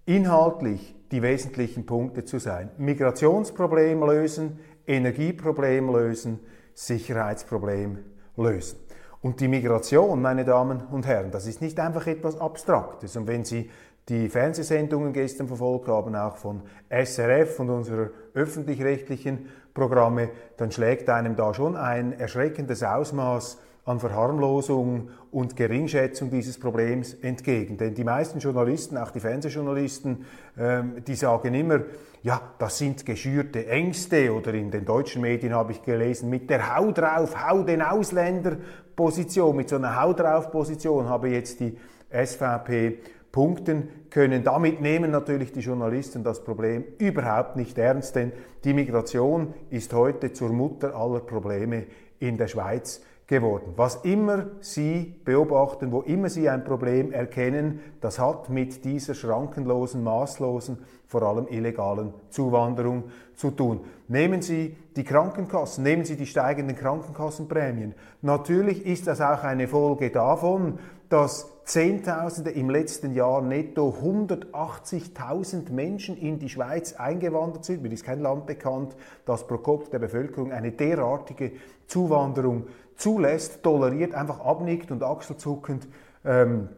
inhaltlich 0.06 0.94
die 1.12 1.22
wesentlichen 1.22 1.84
Punkte 1.84 2.24
zu 2.24 2.40
sein. 2.40 2.70
Migrationsproblem 2.78 4.00
lösen, 4.00 4.58
Energieproblem 4.88 5.92
lösen, 5.92 6.40
Sicherheitsproblem 6.74 7.98
lösen. 8.36 8.78
Und 9.22 9.40
die 9.40 9.46
Migration, 9.46 10.20
meine 10.20 10.44
Damen 10.44 10.82
und 10.90 11.06
Herren, 11.06 11.30
das 11.30 11.46
ist 11.46 11.62
nicht 11.62 11.78
einfach 11.78 12.08
etwas 12.08 12.40
Abstraktes. 12.40 13.16
Und 13.16 13.28
wenn 13.28 13.44
Sie 13.44 13.70
die 14.08 14.28
Fernsehsendungen 14.28 15.12
gestern 15.12 15.46
verfolgt 15.46 15.86
haben, 15.86 16.16
auch 16.16 16.36
von 16.36 16.62
SRF 16.90 17.60
und 17.60 17.70
unserer 17.70 18.10
öffentlich-rechtlichen 18.34 19.46
Programme, 19.74 20.30
dann 20.56 20.72
schlägt 20.72 21.08
einem 21.08 21.36
da 21.36 21.54
schon 21.54 21.76
ein 21.76 22.18
erschreckendes 22.18 22.82
Ausmaß 22.82 23.58
an 23.84 23.98
Verharmlosung 23.98 25.08
und 25.32 25.56
Geringschätzung 25.56 26.30
dieses 26.30 26.58
Problems 26.58 27.14
entgegen. 27.14 27.76
Denn 27.76 27.94
die 27.94 28.04
meisten 28.04 28.38
Journalisten, 28.38 28.96
auch 28.96 29.10
die 29.10 29.18
Fernsehjournalisten, 29.18 30.24
ähm, 30.56 31.02
die 31.04 31.16
sagen 31.16 31.54
immer, 31.54 31.80
ja, 32.22 32.40
das 32.58 32.78
sind 32.78 33.04
geschürte 33.04 33.66
Ängste 33.66 34.32
oder 34.32 34.54
in 34.54 34.70
den 34.70 34.84
deutschen 34.84 35.22
Medien 35.22 35.52
habe 35.52 35.72
ich 35.72 35.82
gelesen, 35.82 36.30
mit 36.30 36.48
der 36.48 36.76
Hau 36.76 36.92
drauf, 36.92 37.34
Hau 37.44 37.62
den 37.64 37.82
Ausländer 37.82 38.56
Position, 38.94 39.56
mit 39.56 39.68
so 39.68 39.76
einer 39.76 40.00
Hau 40.00 40.12
drauf 40.12 40.52
Position 40.52 41.08
habe 41.08 41.30
jetzt 41.30 41.58
die 41.58 41.76
SVP 42.10 42.98
punkten 43.32 43.88
können. 44.10 44.44
Damit 44.44 44.80
nehmen 44.80 45.10
natürlich 45.10 45.50
die 45.50 45.60
Journalisten 45.60 46.22
das 46.22 46.44
Problem 46.44 46.84
überhaupt 46.98 47.56
nicht 47.56 47.76
ernst, 47.78 48.14
denn 48.14 48.30
die 48.62 48.74
Migration 48.74 49.54
ist 49.70 49.92
heute 49.92 50.32
zur 50.32 50.50
Mutter 50.50 50.94
aller 50.94 51.20
Probleme 51.20 51.86
in 52.20 52.36
der 52.36 52.46
Schweiz 52.46 53.00
geworden. 53.26 53.72
Was 53.76 53.96
immer 54.04 54.46
Sie 54.60 55.14
beobachten, 55.24 55.92
wo 55.92 56.00
immer 56.00 56.28
Sie 56.28 56.48
ein 56.48 56.64
Problem 56.64 57.12
erkennen, 57.12 57.80
das 58.00 58.18
hat 58.18 58.50
mit 58.50 58.84
dieser 58.84 59.14
schrankenlosen, 59.14 60.02
maßlosen, 60.02 60.78
vor 61.06 61.22
allem 61.22 61.46
illegalen 61.48 62.14
Zuwanderung 62.30 63.04
zu 63.34 63.50
tun. 63.50 63.80
Nehmen 64.08 64.42
Sie 64.42 64.76
die 64.96 65.04
Krankenkassen, 65.04 65.84
nehmen 65.84 66.04
Sie 66.04 66.16
die 66.16 66.26
steigenden 66.26 66.76
Krankenkassenprämien. 66.76 67.94
Natürlich 68.22 68.86
ist 68.86 69.06
das 69.06 69.20
auch 69.20 69.44
eine 69.44 69.68
Folge 69.68 70.10
davon, 70.10 70.78
dass 71.08 71.51
Zehntausende 71.64 72.50
im 72.50 72.70
letzten 72.70 73.14
Jahr 73.14 73.40
netto 73.40 73.96
180.000 74.02 75.70
Menschen 75.70 76.16
in 76.16 76.38
die 76.38 76.48
Schweiz 76.48 76.94
eingewandert 76.94 77.64
sind. 77.64 77.82
Mir 77.82 77.92
ist 77.92 78.04
kein 78.04 78.20
Land 78.20 78.46
bekannt, 78.46 78.96
das 79.26 79.46
pro 79.46 79.58
Kopf 79.58 79.88
der 79.88 80.00
Bevölkerung 80.00 80.50
eine 80.50 80.72
derartige 80.72 81.52
Zuwanderung 81.86 82.66
zulässt, 82.96 83.62
toleriert, 83.62 84.14
einfach 84.14 84.40
abnickt 84.40 84.90
und 84.90 85.02
achselzuckend 85.02 85.86
ähm, 86.24 86.68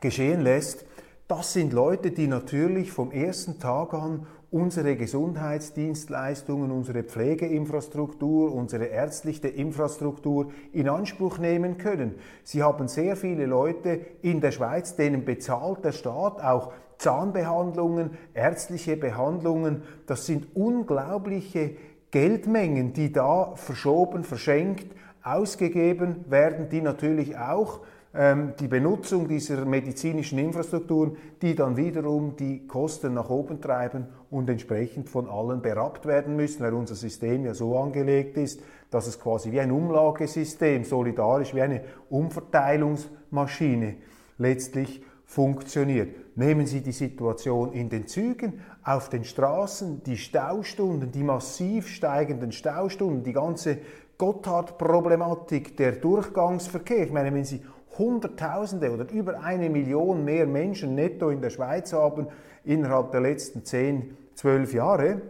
geschehen 0.00 0.40
lässt. 0.40 0.84
Das 1.28 1.52
sind 1.52 1.72
Leute, 1.72 2.10
die 2.10 2.26
natürlich 2.26 2.90
vom 2.90 3.12
ersten 3.12 3.60
Tag 3.60 3.94
an 3.94 4.26
unsere 4.50 4.96
Gesundheitsdienstleistungen, 4.96 6.70
unsere 6.70 7.02
Pflegeinfrastruktur, 7.02 8.54
unsere 8.54 8.86
ärztliche 8.86 9.48
Infrastruktur 9.48 10.52
in 10.72 10.88
Anspruch 10.88 11.38
nehmen 11.38 11.76
können. 11.76 12.14
Sie 12.44 12.62
haben 12.62 12.88
sehr 12.88 13.16
viele 13.16 13.44
Leute 13.46 14.00
in 14.22 14.40
der 14.40 14.52
Schweiz, 14.52 14.96
denen 14.96 15.24
bezahlt 15.24 15.84
der 15.84 15.92
Staat 15.92 16.42
auch 16.42 16.72
Zahnbehandlungen, 16.96 18.10
ärztliche 18.34 18.96
Behandlungen. 18.96 19.82
Das 20.06 20.26
sind 20.26 20.56
unglaubliche 20.56 21.76
Geldmengen, 22.10 22.94
die 22.94 23.12
da 23.12 23.52
verschoben, 23.54 24.24
verschenkt 24.24 24.86
ausgegeben 25.22 26.24
werden, 26.28 26.70
die 26.70 26.80
natürlich 26.80 27.36
auch 27.36 27.80
die 28.18 28.66
Benutzung 28.66 29.28
dieser 29.28 29.64
medizinischen 29.64 30.40
Infrastrukturen, 30.40 31.16
die 31.40 31.54
dann 31.54 31.76
wiederum 31.76 32.34
die 32.34 32.66
Kosten 32.66 33.14
nach 33.14 33.30
oben 33.30 33.60
treiben 33.60 34.08
und 34.28 34.50
entsprechend 34.50 35.08
von 35.08 35.28
allen 35.28 35.62
berappt 35.62 36.04
werden 36.04 36.34
müssen, 36.34 36.64
weil 36.64 36.74
unser 36.74 36.96
System 36.96 37.44
ja 37.44 37.54
so 37.54 37.78
angelegt 37.78 38.36
ist, 38.36 38.60
dass 38.90 39.06
es 39.06 39.20
quasi 39.20 39.52
wie 39.52 39.60
ein 39.60 39.70
Umlagesystem, 39.70 40.82
solidarisch 40.82 41.54
wie 41.54 41.62
eine 41.62 41.82
Umverteilungsmaschine 42.10 43.94
letztlich 44.38 45.00
funktioniert. 45.24 46.36
Nehmen 46.36 46.66
Sie 46.66 46.80
die 46.80 46.90
Situation 46.90 47.72
in 47.72 47.88
den 47.88 48.08
Zügen, 48.08 48.62
auf 48.82 49.10
den 49.10 49.22
Straßen, 49.22 50.02
die 50.02 50.16
Staustunden, 50.16 51.12
die 51.12 51.22
massiv 51.22 51.86
steigenden 51.86 52.50
Staustunden, 52.50 53.22
die 53.22 53.32
ganze 53.32 53.78
Gotthard-Problematik, 54.16 55.76
der 55.76 55.92
Durchgangsverkehr. 55.92 57.04
Ich 57.04 57.12
meine, 57.12 57.32
wenn 57.32 57.44
Sie 57.44 57.60
Hunderttausende 57.98 58.92
oder 58.92 59.10
über 59.10 59.40
eine 59.40 59.70
Million 59.70 60.24
mehr 60.24 60.46
Menschen 60.46 60.94
netto 60.94 61.30
in 61.30 61.40
der 61.40 61.50
Schweiz 61.50 61.92
haben 61.92 62.28
innerhalb 62.64 63.10
der 63.12 63.20
letzten 63.20 63.64
10, 63.64 64.16
12 64.34 64.74
Jahre, 64.74 65.20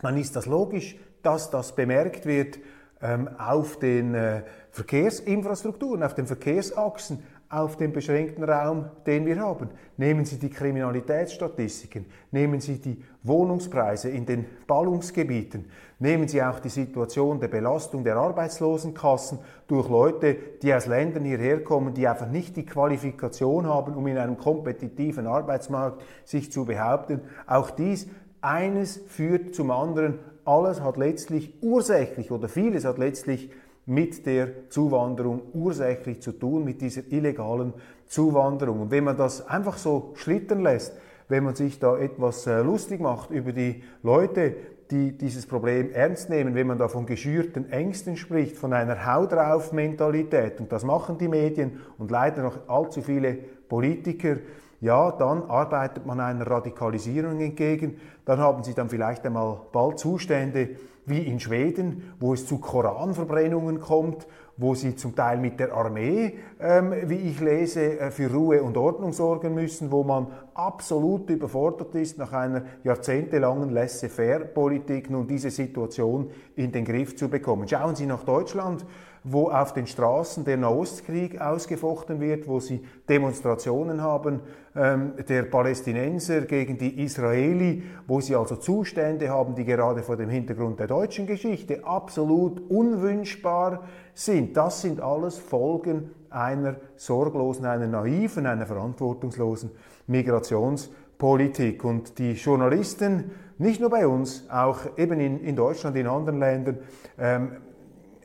dann 0.00 0.16
ist 0.16 0.34
das 0.34 0.46
logisch, 0.46 0.96
dass 1.22 1.50
das 1.50 1.74
bemerkt 1.74 2.26
wird 2.26 2.58
ähm, 3.00 3.28
auf 3.38 3.78
den 3.78 4.14
äh, 4.14 4.42
Verkehrsinfrastrukturen, 4.70 6.02
auf 6.02 6.14
den 6.14 6.26
Verkehrsachsen, 6.26 7.22
auf 7.52 7.76
den 7.76 7.92
beschränkten 7.92 8.44
Raum, 8.44 8.86
den 9.06 9.26
wir 9.26 9.38
haben. 9.38 9.68
Nehmen 9.98 10.24
Sie 10.24 10.38
die 10.38 10.48
Kriminalitätsstatistiken, 10.48 12.06
nehmen 12.30 12.60
Sie 12.60 12.80
die 12.80 13.04
Wohnungspreise 13.22 14.08
in 14.08 14.24
den 14.24 14.46
Ballungsgebieten, 14.66 15.66
nehmen 15.98 16.28
Sie 16.28 16.42
auch 16.42 16.60
die 16.60 16.70
Situation 16.70 17.40
der 17.40 17.48
Belastung 17.48 18.04
der 18.04 18.16
Arbeitslosenkassen 18.16 19.38
durch 19.66 19.90
Leute, 19.90 20.34
die 20.62 20.72
aus 20.72 20.86
Ländern 20.86 21.26
hierher 21.26 21.62
kommen, 21.62 21.92
die 21.92 22.08
einfach 22.08 22.30
nicht 22.30 22.56
die 22.56 22.64
Qualifikation 22.64 23.66
haben, 23.66 23.94
um 23.96 24.06
in 24.06 24.16
einem 24.16 24.38
kompetitiven 24.38 25.26
Arbeitsmarkt 25.26 26.02
sich 26.24 26.50
zu 26.50 26.64
behaupten. 26.64 27.20
Auch 27.46 27.70
dies, 27.70 28.08
eines 28.40 28.96
führt 29.08 29.54
zum 29.54 29.70
anderen. 29.70 30.20
Alles 30.46 30.80
hat 30.80 30.96
letztlich 30.96 31.62
ursächlich 31.62 32.30
oder 32.30 32.48
vieles 32.48 32.86
hat 32.86 32.96
letztlich 32.96 33.50
mit 33.86 34.26
der 34.26 34.68
Zuwanderung 34.68 35.42
ursächlich 35.52 36.20
zu 36.22 36.32
tun, 36.32 36.64
mit 36.64 36.80
dieser 36.80 37.02
illegalen 37.10 37.72
Zuwanderung. 38.06 38.82
Und 38.82 38.90
wenn 38.90 39.04
man 39.04 39.16
das 39.16 39.46
einfach 39.48 39.76
so 39.76 40.12
schlittern 40.14 40.62
lässt, 40.62 40.96
wenn 41.28 41.44
man 41.44 41.54
sich 41.54 41.78
da 41.78 41.96
etwas 41.96 42.46
äh, 42.46 42.60
lustig 42.60 43.00
macht 43.00 43.30
über 43.30 43.52
die 43.52 43.82
Leute, 44.02 44.54
die 44.90 45.16
dieses 45.16 45.46
Problem 45.46 45.90
ernst 45.92 46.28
nehmen, 46.28 46.54
wenn 46.54 46.66
man 46.66 46.78
da 46.78 46.88
von 46.88 47.06
geschürten 47.06 47.70
Ängsten 47.72 48.16
spricht, 48.16 48.58
von 48.58 48.74
einer 48.74 49.06
Hau 49.06 49.24
drauf 49.26 49.72
Mentalität, 49.72 50.60
und 50.60 50.70
das 50.70 50.84
machen 50.84 51.16
die 51.16 51.28
Medien 51.28 51.80
und 51.96 52.10
leider 52.10 52.42
noch 52.42 52.68
allzu 52.68 53.00
viele 53.00 53.38
Politiker, 53.68 54.36
ja, 54.82 55.12
dann 55.12 55.44
arbeitet 55.44 56.04
man 56.04 56.20
einer 56.20 56.46
Radikalisierung 56.46 57.40
entgegen, 57.40 57.98
dann 58.26 58.40
haben 58.40 58.64
sie 58.64 58.74
dann 58.74 58.90
vielleicht 58.90 59.24
einmal 59.24 59.60
bald 59.72 59.98
Zustände 59.98 60.70
wie 61.04 61.22
in 61.22 61.40
Schweden, 61.40 62.14
wo 62.20 62.34
es 62.34 62.46
zu 62.46 62.58
Koranverbrennungen 62.58 63.80
kommt, 63.80 64.26
wo 64.56 64.74
sie 64.74 64.94
zum 64.94 65.16
Teil 65.16 65.38
mit 65.38 65.58
der 65.58 65.72
Armee, 65.72 66.38
ähm, 66.60 66.92
wie 67.06 67.16
ich 67.16 67.40
lese, 67.40 67.98
äh, 67.98 68.10
für 68.10 68.32
Ruhe 68.32 68.62
und 68.62 68.76
Ordnung 68.76 69.12
sorgen 69.12 69.54
müssen, 69.54 69.90
wo 69.90 70.04
man 70.04 70.28
absolut 70.54 71.30
überfordert 71.30 71.94
ist, 71.94 72.18
nach 72.18 72.32
einer 72.32 72.62
jahrzehntelangen 72.84 73.70
Laissez-faire-Politik 73.70 75.10
nun 75.10 75.26
diese 75.26 75.50
Situation 75.50 76.30
in 76.54 76.70
den 76.70 76.84
Griff 76.84 77.16
zu 77.16 77.28
bekommen. 77.28 77.66
Schauen 77.66 77.96
Sie 77.96 78.06
nach 78.06 78.24
Deutschland 78.24 78.84
wo 79.24 79.50
auf 79.50 79.72
den 79.72 79.86
Straßen 79.86 80.44
der 80.44 80.56
Nahostkrieg 80.56 81.40
ausgefochten 81.40 82.20
wird, 82.20 82.48
wo 82.48 82.58
sie 82.58 82.82
Demonstrationen 83.08 84.02
haben 84.02 84.40
ähm, 84.74 85.12
der 85.28 85.44
Palästinenser 85.44 86.42
gegen 86.42 86.76
die 86.76 87.02
Israeli, 87.02 87.84
wo 88.06 88.20
sie 88.20 88.34
also 88.34 88.56
Zustände 88.56 89.28
haben, 89.28 89.54
die 89.54 89.64
gerade 89.64 90.02
vor 90.02 90.16
dem 90.16 90.28
Hintergrund 90.28 90.80
der 90.80 90.88
deutschen 90.88 91.26
Geschichte 91.26 91.84
absolut 91.84 92.68
unwünschbar 92.68 93.84
sind. 94.14 94.56
Das 94.56 94.80
sind 94.80 95.00
alles 95.00 95.38
Folgen 95.38 96.10
einer 96.30 96.76
sorglosen, 96.96 97.66
einer 97.66 97.86
naiven, 97.86 98.46
einer 98.46 98.66
verantwortungslosen 98.66 99.70
Migrationspolitik. 100.06 101.84
Und 101.84 102.18
die 102.18 102.32
Journalisten, 102.32 103.30
nicht 103.58 103.80
nur 103.80 103.90
bei 103.90 104.06
uns, 104.06 104.48
auch 104.50 104.78
eben 104.96 105.20
in, 105.20 105.40
in 105.40 105.54
Deutschland, 105.54 105.96
in 105.96 106.06
anderen 106.06 106.40
Ländern, 106.40 106.78
ähm, 107.18 107.52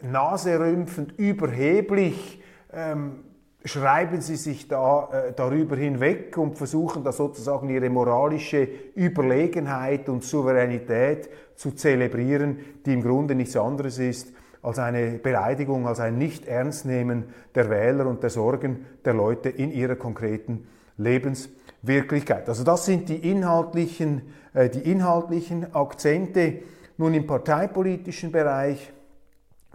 naserümpfend, 0.01 1.17
überheblich, 1.17 2.41
ähm, 2.73 3.23
schreiben 3.65 4.21
sie 4.21 4.35
sich 4.35 4.67
da 4.67 5.09
äh, 5.11 5.33
darüber 5.33 5.75
hinweg 5.75 6.37
und 6.37 6.57
versuchen 6.57 7.03
da 7.03 7.11
sozusagen 7.11 7.69
ihre 7.69 7.89
moralische 7.89 8.67
Überlegenheit 8.95 10.09
und 10.09 10.23
Souveränität 10.23 11.29
zu 11.55 11.71
zelebrieren, 11.71 12.59
die 12.85 12.93
im 12.93 13.03
Grunde 13.03 13.35
nichts 13.35 13.57
anderes 13.57 13.99
ist 13.99 14.33
als 14.61 14.79
eine 14.79 15.11
Beleidigung, 15.11 15.87
als 15.87 15.99
ein 15.99 16.17
Nicht-Ernstnehmen 16.17 17.25
der 17.55 17.69
Wähler 17.69 18.07
und 18.07 18.23
der 18.23 18.29
Sorgen 18.29 18.85
der 19.05 19.13
Leute 19.13 19.49
in 19.49 19.71
ihrer 19.71 19.95
konkreten 19.95 20.67
Lebenswirklichkeit. 20.97 22.49
Also 22.49 22.63
das 22.63 22.85
sind 22.85 23.09
die 23.09 23.29
inhaltlichen, 23.29 24.21
äh, 24.53 24.69
die 24.69 24.91
inhaltlichen 24.91 25.73
Akzente. 25.73 26.59
Nun 26.97 27.13
im 27.13 27.27
parteipolitischen 27.27 28.31
Bereich 28.31 28.91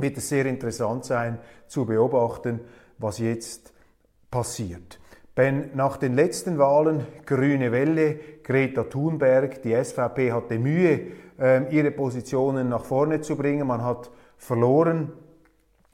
wird 0.02 0.18
es 0.18 0.28
sehr 0.28 0.46
interessant 0.46 1.04
sein 1.04 1.38
zu 1.66 1.86
beobachten, 1.86 2.60
was 2.98 3.18
jetzt 3.18 3.72
passiert. 4.30 4.98
Wenn 5.34 5.74
nach 5.74 5.96
den 5.96 6.14
letzten 6.14 6.58
Wahlen 6.58 7.06
Grüne 7.24 7.72
Welle, 7.72 8.18
Greta 8.42 8.84
Thunberg, 8.84 9.62
die 9.62 9.74
SVP 9.74 10.32
hatte 10.32 10.58
Mühe, 10.58 11.12
ähm, 11.38 11.66
ihre 11.70 11.90
Positionen 11.90 12.68
nach 12.68 12.84
vorne 12.84 13.22
zu 13.22 13.36
bringen, 13.36 13.66
man 13.66 13.82
hat 13.82 14.10
verloren, 14.36 15.12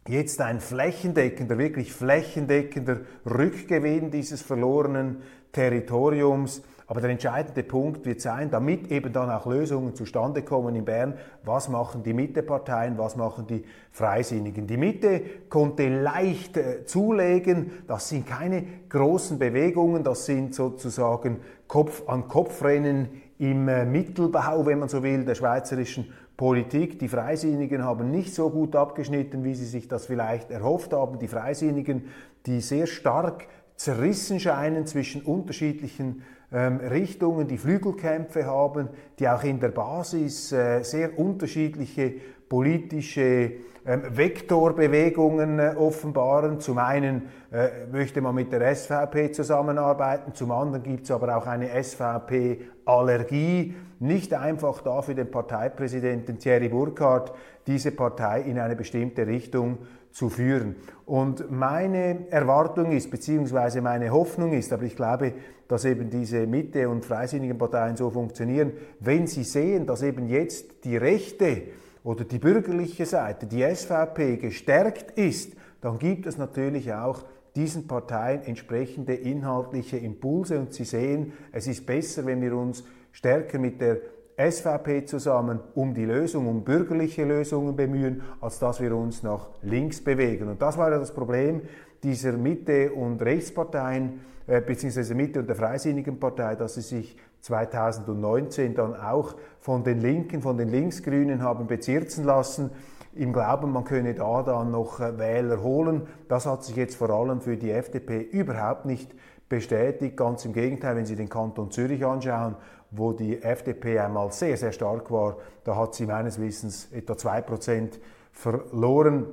jetzt 0.09 0.41
ein 0.41 0.61
flächendeckender, 0.61 1.59
wirklich 1.59 1.93
flächendeckender 1.93 3.03
Rückgewinn 3.27 4.11
dieses 4.11 4.43
verlorenen 4.43 5.23
Territoriums 5.53 6.63
aber 6.89 7.03
der 7.03 7.11
entscheidende 7.11 7.63
Punkt 7.63 8.07
wird 8.07 8.23
sein, 8.23 8.51
damit 8.51 8.91
eben 8.91 9.13
dann 9.13 9.31
auch 9.31 9.45
Lösungen 9.45 9.95
zustande 9.95 10.41
kommen 10.41 10.75
in 10.75 10.87
Bern, 10.87 11.15
was 11.45 11.69
machen 11.69 12.03
die 12.03 12.15
Mitteparteien, 12.15 12.97
was 12.97 13.15
machen 13.15 13.47
die 13.47 13.63
Freisinnigen. 13.93 14.67
Die 14.67 14.79
Mitte 14.79 15.21
konnte 15.51 15.87
leicht 15.87 16.57
äh, 16.57 16.87
zulegen, 16.87 17.73
das 17.87 18.09
sind 18.09 18.27
keine 18.27 18.65
großen 18.89 19.39
Bewegungen, 19.39 20.03
das 20.03 20.25
sind 20.25 20.55
sozusagen 20.55 21.41
Kopf 21.67 22.09
an 22.09 22.27
Kopf 22.27 22.65
Rennen 22.65 23.09
im 23.39 23.69
äh, 23.69 23.85
Mittelbau, 23.85 24.65
wenn 24.65 24.79
man 24.79 24.89
so 24.89 25.03
will, 25.03 25.27
der 25.27 25.35
schweizerischen 25.35 26.11
Politik. 26.39 26.99
Die 26.99 27.09
Freisinnigen 27.09 27.85
haben 27.85 28.11
nicht 28.11 28.35
so 28.35 28.49
gut 28.49 28.75
abgeschnitten, 28.75 29.45
wie 29.45 29.55
sie 29.55 29.67
sich 29.67 29.89
das 29.89 30.07
vielleicht 30.07 30.51
erhofft 30.51 30.95
haben. 30.95 31.19
Die 31.19 31.29
Freisinnigen, 31.29 32.05
die 32.47 32.63
sehr 32.63 32.87
stark 32.87 33.47
zerrissen 33.77 34.41
scheinen 34.41 34.87
zwischen 34.87 35.21
unterschiedlichen 35.21 36.23
Richtungen, 36.51 37.47
die 37.47 37.59
Flügelkämpfe 37.59 38.47
haben, 38.47 38.89
die 39.19 39.29
auch 39.29 39.45
in 39.45 39.61
der 39.61 39.69
Basis 39.69 40.51
äh, 40.51 40.83
sehr 40.83 41.19
unterschiedliche 41.19 42.15
politische 42.49 43.53
ähm, 43.89 44.03
Vektorbewegungen 44.11 45.59
äh, 45.59 45.75
offenbaren. 45.77 46.61
Zum 46.61 46.77
einen 46.79 47.29
äh, 47.51 47.87
möchte 47.91 48.21
man 48.21 48.35
mit 48.35 48.53
der 48.53 48.75
SVP 48.75 49.33
zusammenarbeiten, 49.33 50.35
zum 50.35 50.51
anderen 50.51 50.83
gibt 50.83 51.05
es 51.05 51.11
aber 51.11 51.37
auch 51.37 51.47
eine 51.47 51.71
SVP-Allergie. 51.83 53.75
Nicht 54.01 54.35
einfach 54.35 54.83
da 54.83 55.01
für 55.03 55.15
den 55.15 55.31
Parteipräsidenten 55.31 56.39
Thierry 56.39 56.69
Burkhardt 56.69 57.33
diese 57.67 57.91
Partei 57.91 58.43
in 58.43 58.59
eine 58.59 58.77
bestimmte 58.77 59.27
Richtung 59.27 59.79
zu 60.19 60.29
führen. 60.31 60.75
Und 61.07 61.49
meine 61.49 62.27
Erwartung 62.31 62.91
ist, 62.91 63.09
beziehungsweise 63.09 63.81
meine 63.81 64.11
Hoffnung 64.11 64.53
ist, 64.53 64.73
aber 64.73 64.83
ich 64.83 64.97
glaube, 64.97 65.33
dass 65.69 65.85
eben 65.85 66.11
diese 66.11 66.45
Mitte- 66.49 66.89
und 66.89 67.05
freisinnigen 67.05 67.57
Parteien 67.57 67.97
so 67.97 68.11
funktionieren, 68.11 68.73
wenn 68.99 69.29
sie 69.29 69.45
sehen, 69.45 69.87
dass 69.87 70.03
eben 70.03 70.29
jetzt 70.29 70.85
die 70.85 70.97
rechte 70.97 71.63
oder 72.03 72.25
die 72.25 72.41
bürgerliche 72.41 73.07
Seite, 73.07 73.47
die 73.47 73.63
SVP, 73.63 74.39
gestärkt 74.39 75.13
ist, 75.17 75.53
dann 75.81 76.01
gibt 76.01 76.27
es 76.27 76.37
natürlich 76.37 76.93
auch 76.93 77.23
diesen 77.55 77.87
Parteien 77.87 78.43
entsprechende 78.43 79.15
inhaltliche 79.15 79.99
Impulse 79.99 80.59
und 80.59 80.75
sie 80.75 80.85
sehen, 80.85 81.33
es 81.53 81.69
ist 81.69 81.87
besser, 81.87 82.27
wenn 82.27 82.43
wir 82.43 82.57
uns 82.57 82.83
stärker 83.13 83.61
mit 83.61 83.81
der 83.81 83.99
SVP 84.39 85.05
zusammen 85.05 85.59
um 85.75 85.95
die 85.95 86.05
Lösung, 86.05 86.47
um 86.47 86.63
bürgerliche 86.63 87.25
Lösungen 87.25 87.75
bemühen, 87.75 88.23
als 88.41 88.59
dass 88.59 88.81
wir 88.81 88.95
uns 88.97 89.23
nach 89.23 89.49
links 89.63 90.03
bewegen. 90.03 90.49
Und 90.49 90.63
das 90.63 90.79
war 90.79 90.91
ja 90.91 90.99
das 90.99 91.13
Problem 91.13 91.63
dieser 92.03 92.33
Mitte- 92.33 92.93
und 92.93 93.21
Rechtsparteien, 93.21 94.21
äh, 94.47 94.61
beziehungsweise 94.61 95.15
Mitte 95.15 95.41
und 95.41 95.49
der 95.49 95.57
Freisinnigen 95.57 96.21
Partei, 96.21 96.55
dass 96.55 96.75
sie 96.75 96.83
sich 96.83 97.17
2019 97.41 98.75
dann 98.75 98.95
auch 98.95 99.35
von 99.61 99.83
den 99.83 100.01
Linken, 100.01 100.41
von 100.41 100.57
den 100.57 100.69
Linksgrünen 100.69 101.43
haben 101.43 101.67
bezirzen 101.67 102.25
lassen, 102.25 102.71
im 103.15 103.33
Glauben, 103.33 103.73
man 103.73 103.85
könne 103.85 104.15
da 104.15 104.43
dann 104.45 104.71
noch 104.71 105.01
äh, 105.01 105.19
Wähler 105.19 105.61
holen. 105.63 106.03
Das 106.29 106.47
hat 106.47 106.63
sich 106.63 106.77
jetzt 106.77 106.95
vor 106.95 107.11
allem 107.11 107.41
für 107.41 107.57
die 107.57 107.73
FDP 107.73 108.21
überhaupt 108.21 108.87
nicht 108.87 109.13
bestätigt. 109.49 110.17
Ganz 110.17 110.45
im 110.45 110.53
Gegenteil, 110.53 110.95
wenn 110.95 111.07
Sie 111.07 111.17
den 111.17 111.29
Kanton 111.29 111.71
Zürich 111.71 112.05
anschauen, 112.05 112.55
wo 112.91 113.13
die 113.13 113.43
FDP 113.43 113.99
einmal 113.99 114.33
sehr, 114.33 114.57
sehr 114.57 114.73
stark 114.73 115.11
war, 115.11 115.37
da 115.65 115.77
hat 115.77 115.95
sie 115.95 116.07
meines 116.07 116.41
Wissens 116.41 116.89
etwa 116.93 117.15
2% 117.15 117.99
verloren. 118.33 119.27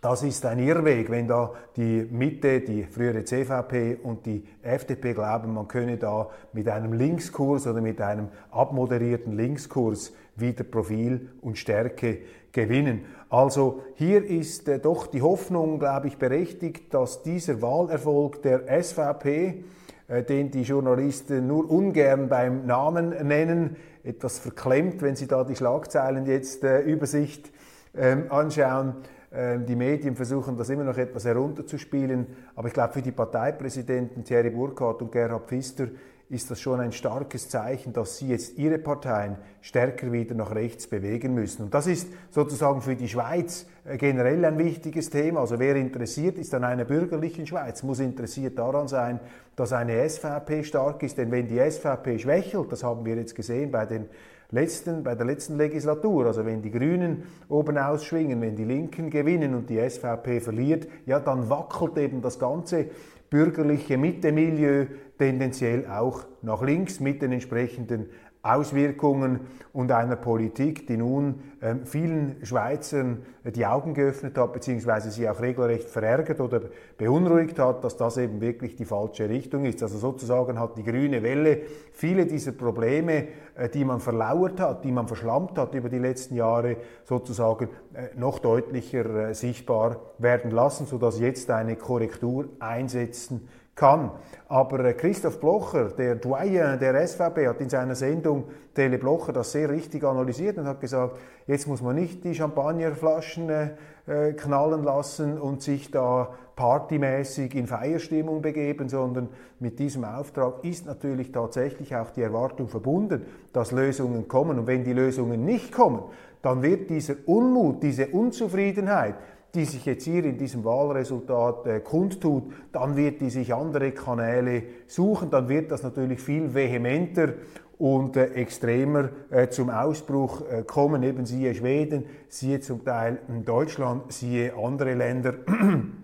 Das 0.00 0.22
ist 0.22 0.44
ein 0.44 0.58
Irrweg, 0.58 1.10
wenn 1.10 1.26
da 1.26 1.52
die 1.74 2.06
Mitte, 2.10 2.60
die 2.60 2.84
frühere 2.84 3.24
CVP 3.24 3.96
und 4.02 4.26
die 4.26 4.44
FDP 4.62 5.14
glauben, 5.14 5.54
man 5.54 5.66
könne 5.66 5.96
da 5.96 6.28
mit 6.52 6.68
einem 6.68 6.92
Linkskurs 6.92 7.66
oder 7.66 7.80
mit 7.80 8.00
einem 8.00 8.28
abmoderierten 8.50 9.32
Linkskurs 9.36 10.12
wieder 10.36 10.64
Profil 10.64 11.30
und 11.40 11.58
Stärke 11.58 12.18
gewinnen. 12.52 13.06
Also 13.30 13.82
hier 13.94 14.24
ist 14.24 14.68
äh, 14.68 14.78
doch 14.78 15.06
die 15.06 15.22
Hoffnung, 15.22 15.78
glaube 15.78 16.08
ich, 16.08 16.18
berechtigt, 16.18 16.94
dass 16.94 17.22
dieser 17.22 17.60
Wahlerfolg 17.60 18.42
der 18.42 18.82
SVP, 18.82 19.64
den 20.08 20.50
die 20.50 20.62
Journalisten 20.62 21.46
nur 21.46 21.70
ungern 21.70 22.28
beim 22.28 22.66
Namen 22.66 23.10
nennen, 23.26 23.76
etwas 24.04 24.38
verklemmt, 24.38 25.02
wenn 25.02 25.16
sie 25.16 25.26
da 25.26 25.42
die 25.42 25.56
Schlagzeilen 25.56 26.26
jetzt 26.26 26.62
äh, 26.62 26.80
Übersicht 26.80 27.50
ähm, 27.96 28.30
anschauen, 28.30 28.94
ähm, 29.32 29.66
die 29.66 29.76
Medien 29.76 30.14
versuchen 30.14 30.56
das 30.56 30.70
immer 30.70 30.84
noch 30.84 30.96
etwas 30.96 31.24
herunterzuspielen. 31.24 32.26
Aber 32.54 32.68
ich 32.68 32.74
glaube, 32.74 32.92
für 32.92 33.02
die 33.02 33.12
Parteipräsidenten 33.12 34.24
Thierry 34.24 34.50
Burkhardt 34.50 35.02
und 35.02 35.12
Gerhard 35.12 35.48
Pfister 35.48 35.88
ist 36.28 36.50
das 36.50 36.60
schon 36.60 36.80
ein 36.80 36.90
starkes 36.90 37.48
Zeichen, 37.48 37.92
dass 37.92 38.18
sie 38.18 38.28
jetzt 38.28 38.58
ihre 38.58 38.78
Parteien 38.78 39.36
stärker 39.60 40.10
wieder 40.10 40.34
nach 40.34 40.54
rechts 40.54 40.88
bewegen 40.88 41.34
müssen. 41.34 41.62
Und 41.62 41.74
das 41.74 41.86
ist 41.86 42.08
sozusagen 42.30 42.82
für 42.82 42.96
die 42.96 43.08
Schweiz 43.08 43.66
äh, 43.84 43.96
generell 43.96 44.44
ein 44.44 44.58
wichtiges 44.58 45.08
Thema. 45.10 45.40
Also 45.40 45.60
wer 45.60 45.76
interessiert 45.76 46.36
ist 46.38 46.52
an 46.52 46.64
einer 46.64 46.84
bürgerlichen 46.84 47.46
Schweiz, 47.46 47.84
muss 47.84 48.00
interessiert 48.00 48.58
daran 48.58 48.88
sein, 48.88 49.20
dass 49.54 49.72
eine 49.72 50.08
SVP 50.08 50.64
stark 50.64 51.02
ist. 51.04 51.16
Denn 51.16 51.30
wenn 51.30 51.46
die 51.46 51.58
SVP 51.58 52.18
schwächelt, 52.18 52.72
das 52.72 52.82
haben 52.82 53.04
wir 53.04 53.14
jetzt 53.14 53.36
gesehen 53.36 53.70
bei 53.70 53.86
den 53.86 54.08
letzten, 54.50 55.02
bei 55.02 55.14
der 55.14 55.26
letzten 55.26 55.56
Legislatur, 55.56 56.26
also 56.26 56.44
wenn 56.44 56.62
die 56.62 56.70
Grünen 56.70 57.24
oben 57.48 57.78
ausschwingen, 57.78 58.40
wenn 58.40 58.56
die 58.56 58.64
Linken 58.64 59.10
gewinnen 59.10 59.54
und 59.54 59.68
die 59.70 59.78
SVP 59.78 60.40
verliert, 60.40 60.86
ja, 61.06 61.20
dann 61.20 61.48
wackelt 61.50 61.98
eben 61.98 62.22
das 62.22 62.38
ganze 62.38 62.86
bürgerliche 63.30 63.98
Mitte-Milieu 63.98 64.86
tendenziell 65.18 65.86
auch 65.86 66.24
nach 66.42 66.62
links 66.62 67.00
mit 67.00 67.22
den 67.22 67.32
entsprechenden 67.32 68.08
Auswirkungen 68.54 69.40
und 69.72 69.92
einer 69.92 70.16
Politik, 70.16 70.86
die 70.86 70.96
nun 70.96 71.40
ähm, 71.60 71.84
vielen 71.84 72.44
Schweizern 72.44 73.22
die 73.44 73.66
Augen 73.66 73.92
geöffnet 73.92 74.38
hat, 74.38 74.52
beziehungsweise 74.52 75.10
sie 75.10 75.28
auch 75.28 75.40
regelrecht 75.40 75.88
verärgert 75.88 76.40
oder 76.40 76.62
beunruhigt 76.96 77.58
hat, 77.58 77.84
dass 77.84 77.96
das 77.96 78.16
eben 78.16 78.40
wirklich 78.40 78.76
die 78.76 78.84
falsche 78.84 79.28
Richtung 79.28 79.64
ist. 79.64 79.82
Also 79.82 79.98
sozusagen 79.98 80.58
hat 80.58 80.78
die 80.78 80.82
grüne 80.82 81.22
Welle 81.22 81.60
viele 81.92 82.26
dieser 82.26 82.52
Probleme, 82.52 83.28
äh, 83.54 83.68
die 83.68 83.84
man 83.84 84.00
verlauert 84.00 84.60
hat, 84.60 84.84
die 84.84 84.92
man 84.92 85.08
verschlammt 85.08 85.58
hat 85.58 85.74
über 85.74 85.88
die 85.88 85.98
letzten 85.98 86.36
Jahre, 86.36 86.76
sozusagen 87.04 87.68
äh, 87.94 88.18
noch 88.18 88.38
deutlicher 88.38 89.28
äh, 89.28 89.34
sichtbar 89.34 90.00
werden 90.18 90.50
lassen, 90.50 90.86
sodass 90.86 91.20
jetzt 91.20 91.50
eine 91.50 91.76
Korrektur 91.76 92.48
einsetzen 92.60 93.48
kann. 93.76 94.10
Aber 94.48 94.84
äh, 94.84 94.94
Christoph 94.94 95.38
Blocher, 95.38 95.90
der 95.90 96.16
Doyen 96.16 96.78
der 96.78 97.06
SVP, 97.06 97.46
hat 97.46 97.60
in 97.60 97.68
seiner 97.68 97.94
Sendung 97.94 98.44
Tele 98.74 98.98
Blocher 98.98 99.32
das 99.32 99.52
sehr 99.52 99.70
richtig 99.70 100.02
analysiert 100.04 100.58
und 100.58 100.66
hat 100.66 100.80
gesagt, 100.80 101.18
jetzt 101.46 101.68
muss 101.68 101.82
man 101.82 101.94
nicht 101.94 102.24
die 102.24 102.34
Champagnerflaschen 102.34 103.48
äh, 103.50 104.32
knallen 104.32 104.82
lassen 104.82 105.38
und 105.38 105.62
sich 105.62 105.90
da 105.90 106.30
partymäßig 106.56 107.54
in 107.54 107.66
Feierstimmung 107.66 108.40
begeben, 108.40 108.88
sondern 108.88 109.28
mit 109.60 109.78
diesem 109.78 110.04
Auftrag 110.04 110.64
ist 110.64 110.86
natürlich 110.86 111.30
tatsächlich 111.30 111.94
auch 111.94 112.10
die 112.10 112.22
Erwartung 112.22 112.68
verbunden, 112.68 113.26
dass 113.52 113.72
Lösungen 113.72 114.26
kommen. 114.26 114.58
Und 114.58 114.66
wenn 114.66 114.84
die 114.84 114.94
Lösungen 114.94 115.44
nicht 115.44 115.72
kommen, 115.72 116.02
dann 116.40 116.62
wird 116.62 116.88
dieser 116.88 117.16
Unmut, 117.26 117.82
diese 117.82 118.06
Unzufriedenheit, 118.06 119.16
die 119.54 119.64
sich 119.64 119.86
jetzt 119.86 120.04
hier 120.04 120.24
in 120.24 120.38
diesem 120.38 120.64
Wahlresultat 120.64 121.66
äh, 121.66 121.80
kundtut, 121.80 122.52
dann 122.72 122.96
wird 122.96 123.20
die 123.20 123.30
sich 123.30 123.54
andere 123.54 123.92
Kanäle 123.92 124.62
suchen, 124.86 125.30
dann 125.30 125.48
wird 125.48 125.70
das 125.70 125.82
natürlich 125.82 126.20
viel 126.20 126.54
vehementer 126.54 127.34
und 127.78 128.16
äh, 128.16 128.32
extremer 128.34 129.10
äh, 129.30 129.48
zum 129.48 129.70
Ausbruch 129.70 130.42
äh, 130.50 130.62
kommen. 130.62 131.02
Eben 131.02 131.26
siehe 131.26 131.54
Schweden, 131.54 132.04
siehe 132.28 132.60
zum 132.60 132.84
Teil 132.84 133.18
Deutschland, 133.44 134.12
siehe 134.12 134.54
andere 134.56 134.94
Länder, 134.94 135.34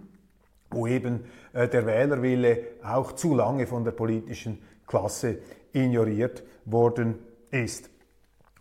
wo 0.70 0.86
eben 0.86 1.24
äh, 1.52 1.68
der 1.68 1.86
Wählerwille 1.86 2.58
auch 2.82 3.12
zu 3.12 3.34
lange 3.34 3.66
von 3.66 3.84
der 3.84 3.92
politischen 3.92 4.58
Klasse 4.86 5.38
ignoriert 5.72 6.42
worden 6.64 7.16
ist. 7.50 7.90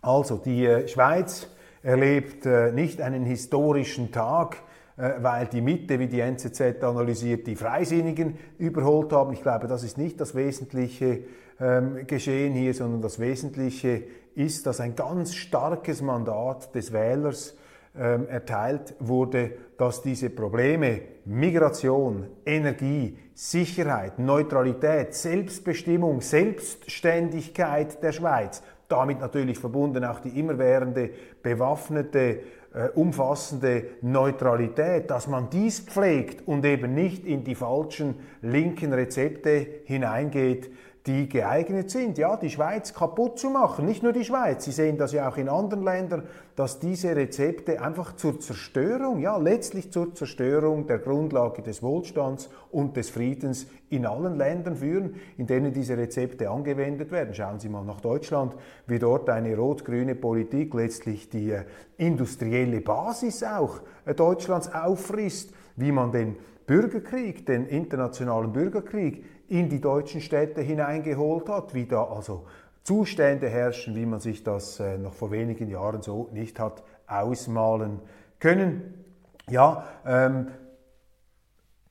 Also 0.00 0.36
die 0.36 0.66
äh, 0.66 0.88
Schweiz 0.88 1.48
erlebt 1.82 2.46
äh, 2.46 2.72
nicht 2.72 3.00
einen 3.00 3.24
historischen 3.24 4.12
Tag, 4.12 4.62
äh, 4.96 5.12
weil 5.20 5.46
die 5.46 5.60
Mitte, 5.60 5.98
wie 5.98 6.06
die 6.06 6.20
NZZ 6.20 6.82
analysiert, 6.82 7.46
die 7.46 7.56
Freisinnigen 7.56 8.38
überholt 8.58 9.12
haben. 9.12 9.32
Ich 9.32 9.42
glaube, 9.42 9.66
das 9.66 9.82
ist 9.82 9.98
nicht 9.98 10.20
das 10.20 10.34
wesentliche 10.34 11.20
ähm, 11.60 12.06
Geschehen 12.06 12.54
hier, 12.54 12.74
sondern 12.74 13.02
das 13.02 13.18
Wesentliche 13.18 14.04
ist, 14.34 14.66
dass 14.66 14.80
ein 14.80 14.96
ganz 14.96 15.34
starkes 15.34 16.02
Mandat 16.02 16.74
des 16.74 16.92
Wählers 16.92 17.56
ähm, 17.94 18.26
erteilt 18.28 18.94
wurde, 19.00 19.52
dass 19.76 20.02
diese 20.02 20.30
Probleme 20.30 21.02
Migration, 21.26 22.26
Energie, 22.46 23.18
Sicherheit, 23.34 24.18
Neutralität, 24.18 25.14
Selbstbestimmung, 25.14 26.20
Selbstständigkeit 26.20 28.02
der 28.02 28.12
Schweiz, 28.12 28.62
damit 28.92 29.20
natürlich 29.20 29.58
verbunden 29.58 30.04
auch 30.04 30.20
die 30.20 30.38
immerwährende 30.38 31.10
bewaffnete 31.42 32.40
äh, 32.74 32.88
umfassende 32.94 33.84
Neutralität, 34.02 35.10
dass 35.10 35.26
man 35.26 35.48
dies 35.50 35.80
pflegt 35.80 36.46
und 36.46 36.64
eben 36.64 36.94
nicht 36.94 37.24
in 37.24 37.42
die 37.42 37.54
falschen 37.54 38.16
linken 38.42 38.92
Rezepte 38.92 39.66
hineingeht, 39.84 40.70
die 41.06 41.28
geeignet 41.28 41.90
sind, 41.90 42.16
ja, 42.16 42.36
die 42.36 42.50
Schweiz 42.50 42.94
kaputt 42.94 43.38
zu 43.38 43.50
machen. 43.50 43.86
Nicht 43.86 44.04
nur 44.04 44.12
die 44.12 44.24
Schweiz, 44.24 44.64
Sie 44.64 44.70
sehen 44.70 44.98
das 44.98 45.12
ja 45.12 45.28
auch 45.28 45.36
in 45.36 45.48
anderen 45.48 45.82
Ländern, 45.82 46.22
dass 46.54 46.78
diese 46.78 47.16
Rezepte 47.16 47.80
einfach 47.82 48.14
zur 48.14 48.38
Zerstörung, 48.38 49.18
ja, 49.18 49.36
letztlich 49.36 49.90
zur 49.90 50.14
Zerstörung 50.14 50.86
der 50.86 50.98
Grundlage 50.98 51.62
des 51.62 51.82
Wohlstands 51.82 52.50
und 52.70 52.96
des 52.96 53.10
Friedens 53.10 53.66
in 53.90 54.06
allen 54.06 54.36
Ländern 54.36 54.76
führen, 54.76 55.16
in 55.38 55.48
denen 55.48 55.72
diese 55.72 55.96
Rezepte 55.96 56.48
angewendet 56.48 57.10
werden. 57.10 57.34
Schauen 57.34 57.58
Sie 57.58 57.68
mal 57.68 57.84
nach 57.84 58.00
Deutschland, 58.00 58.54
wie 58.86 59.00
dort 59.00 59.28
eine 59.28 59.56
rot-grüne 59.56 60.14
Politik 60.14 60.72
letztlich 60.74 61.28
die 61.28 61.50
äh, 61.50 61.64
industrielle 61.96 62.80
Basis 62.80 63.42
auch 63.42 63.80
äh, 64.04 64.14
Deutschlands 64.14 64.72
auffrisst, 64.72 65.52
wie 65.74 65.90
man 65.90 66.12
den 66.12 66.36
Bürgerkrieg, 66.72 67.44
den 67.44 67.66
internationalen 67.66 68.50
Bürgerkrieg 68.50 69.26
in 69.48 69.68
die 69.68 69.82
deutschen 69.82 70.22
Städte 70.22 70.62
hineingeholt 70.62 71.50
hat, 71.50 71.74
wie 71.74 71.84
da 71.84 72.02
also 72.02 72.46
Zustände 72.82 73.50
herrschen, 73.50 73.94
wie 73.94 74.06
man 74.06 74.20
sich 74.20 74.42
das 74.42 74.80
äh, 74.80 74.96
noch 74.96 75.12
vor 75.12 75.30
wenigen 75.30 75.68
Jahren 75.68 76.00
so 76.00 76.30
nicht 76.32 76.58
hat 76.58 76.82
ausmalen 77.06 78.00
können. 78.40 79.04
Ja, 79.50 79.86
ähm, 80.06 80.46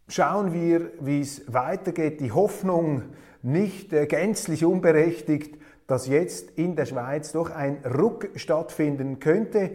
schauen 0.08 0.52
wir, 0.52 0.90
wie 1.00 1.22
es 1.22 1.54
weitergeht. 1.54 2.20
Die 2.20 2.32
Hoffnung 2.32 3.04
nicht 3.44 3.94
äh, 3.94 4.08
gänzlich 4.08 4.66
unberechtigt, 4.66 5.62
dass 5.86 6.08
jetzt 6.08 6.58
in 6.58 6.76
der 6.76 6.88
Schweiz 6.88 7.34
doch 7.34 7.52
ein 7.52 7.84
Ruck 7.86 8.30
stattfinden 8.36 9.20
könnte. 9.20 9.74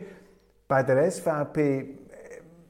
Bei 0.67 0.83
der 0.83 1.09
SVP 1.09 2.06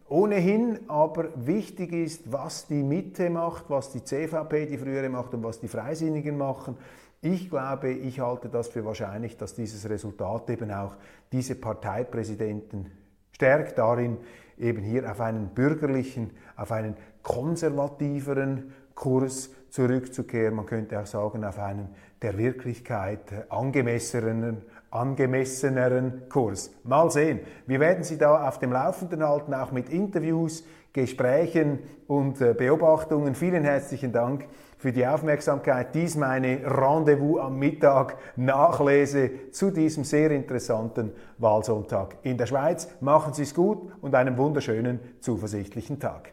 ohnehin 0.08 0.78
aber 0.88 1.28
wichtig 1.34 1.92
ist, 1.92 2.30
was 2.32 2.66
die 2.66 2.82
Mitte 2.82 3.30
macht, 3.30 3.68
was 3.68 3.90
die 3.90 4.04
CVP, 4.04 4.66
die 4.66 4.78
frühere 4.78 5.08
macht 5.08 5.34
und 5.34 5.42
was 5.42 5.60
die 5.60 5.68
Freisinnigen 5.68 6.36
machen. 6.38 6.76
Ich 7.22 7.50
glaube, 7.50 7.90
ich 7.90 8.20
halte 8.20 8.48
das 8.48 8.68
für 8.68 8.84
wahrscheinlich, 8.84 9.36
dass 9.36 9.54
dieses 9.54 9.88
Resultat 9.88 10.48
eben 10.50 10.70
auch 10.70 10.94
diese 11.32 11.56
Parteipräsidenten 11.56 12.92
stärkt 13.32 13.78
darin, 13.78 14.18
eben 14.58 14.82
hier 14.82 15.10
auf 15.10 15.20
einen 15.20 15.48
bürgerlichen, 15.48 16.30
auf 16.56 16.72
einen 16.72 16.96
konservativeren 17.22 18.72
Kurs 18.94 19.50
zurückzukehren. 19.70 20.54
Man 20.54 20.66
könnte 20.66 21.00
auch 21.00 21.06
sagen, 21.06 21.44
auf 21.44 21.58
einen 21.58 21.88
der 22.22 22.38
Wirklichkeit 22.38 23.50
angemesseneren 23.50 24.62
angemesseneren 24.96 26.28
Kurs. 26.28 26.72
Mal 26.84 27.10
sehen. 27.10 27.40
Wir 27.66 27.80
werden 27.80 28.04
Sie 28.04 28.18
da 28.18 28.48
auf 28.48 28.58
dem 28.58 28.72
Laufenden 28.72 29.26
halten, 29.26 29.54
auch 29.54 29.72
mit 29.72 29.88
Interviews, 29.88 30.64
Gesprächen 30.92 31.80
und 32.06 32.40
äh, 32.40 32.54
Beobachtungen. 32.54 33.34
Vielen 33.34 33.64
herzlichen 33.64 34.12
Dank 34.12 34.46
für 34.78 34.92
die 34.92 35.06
Aufmerksamkeit. 35.06 35.94
Dies 35.94 36.16
meine 36.16 36.60
Rendezvous 36.64 37.40
am 37.40 37.58
Mittag 37.58 38.16
Nachlese 38.36 39.50
zu 39.50 39.70
diesem 39.70 40.04
sehr 40.04 40.30
interessanten 40.30 41.12
Wahlsonntag 41.38 42.16
in 42.22 42.38
der 42.38 42.46
Schweiz. 42.46 42.88
Machen 43.00 43.34
Sie 43.34 43.42
es 43.42 43.54
gut 43.54 43.92
und 44.00 44.14
einen 44.14 44.38
wunderschönen, 44.38 45.00
zuversichtlichen 45.20 46.00
Tag. 46.00 46.32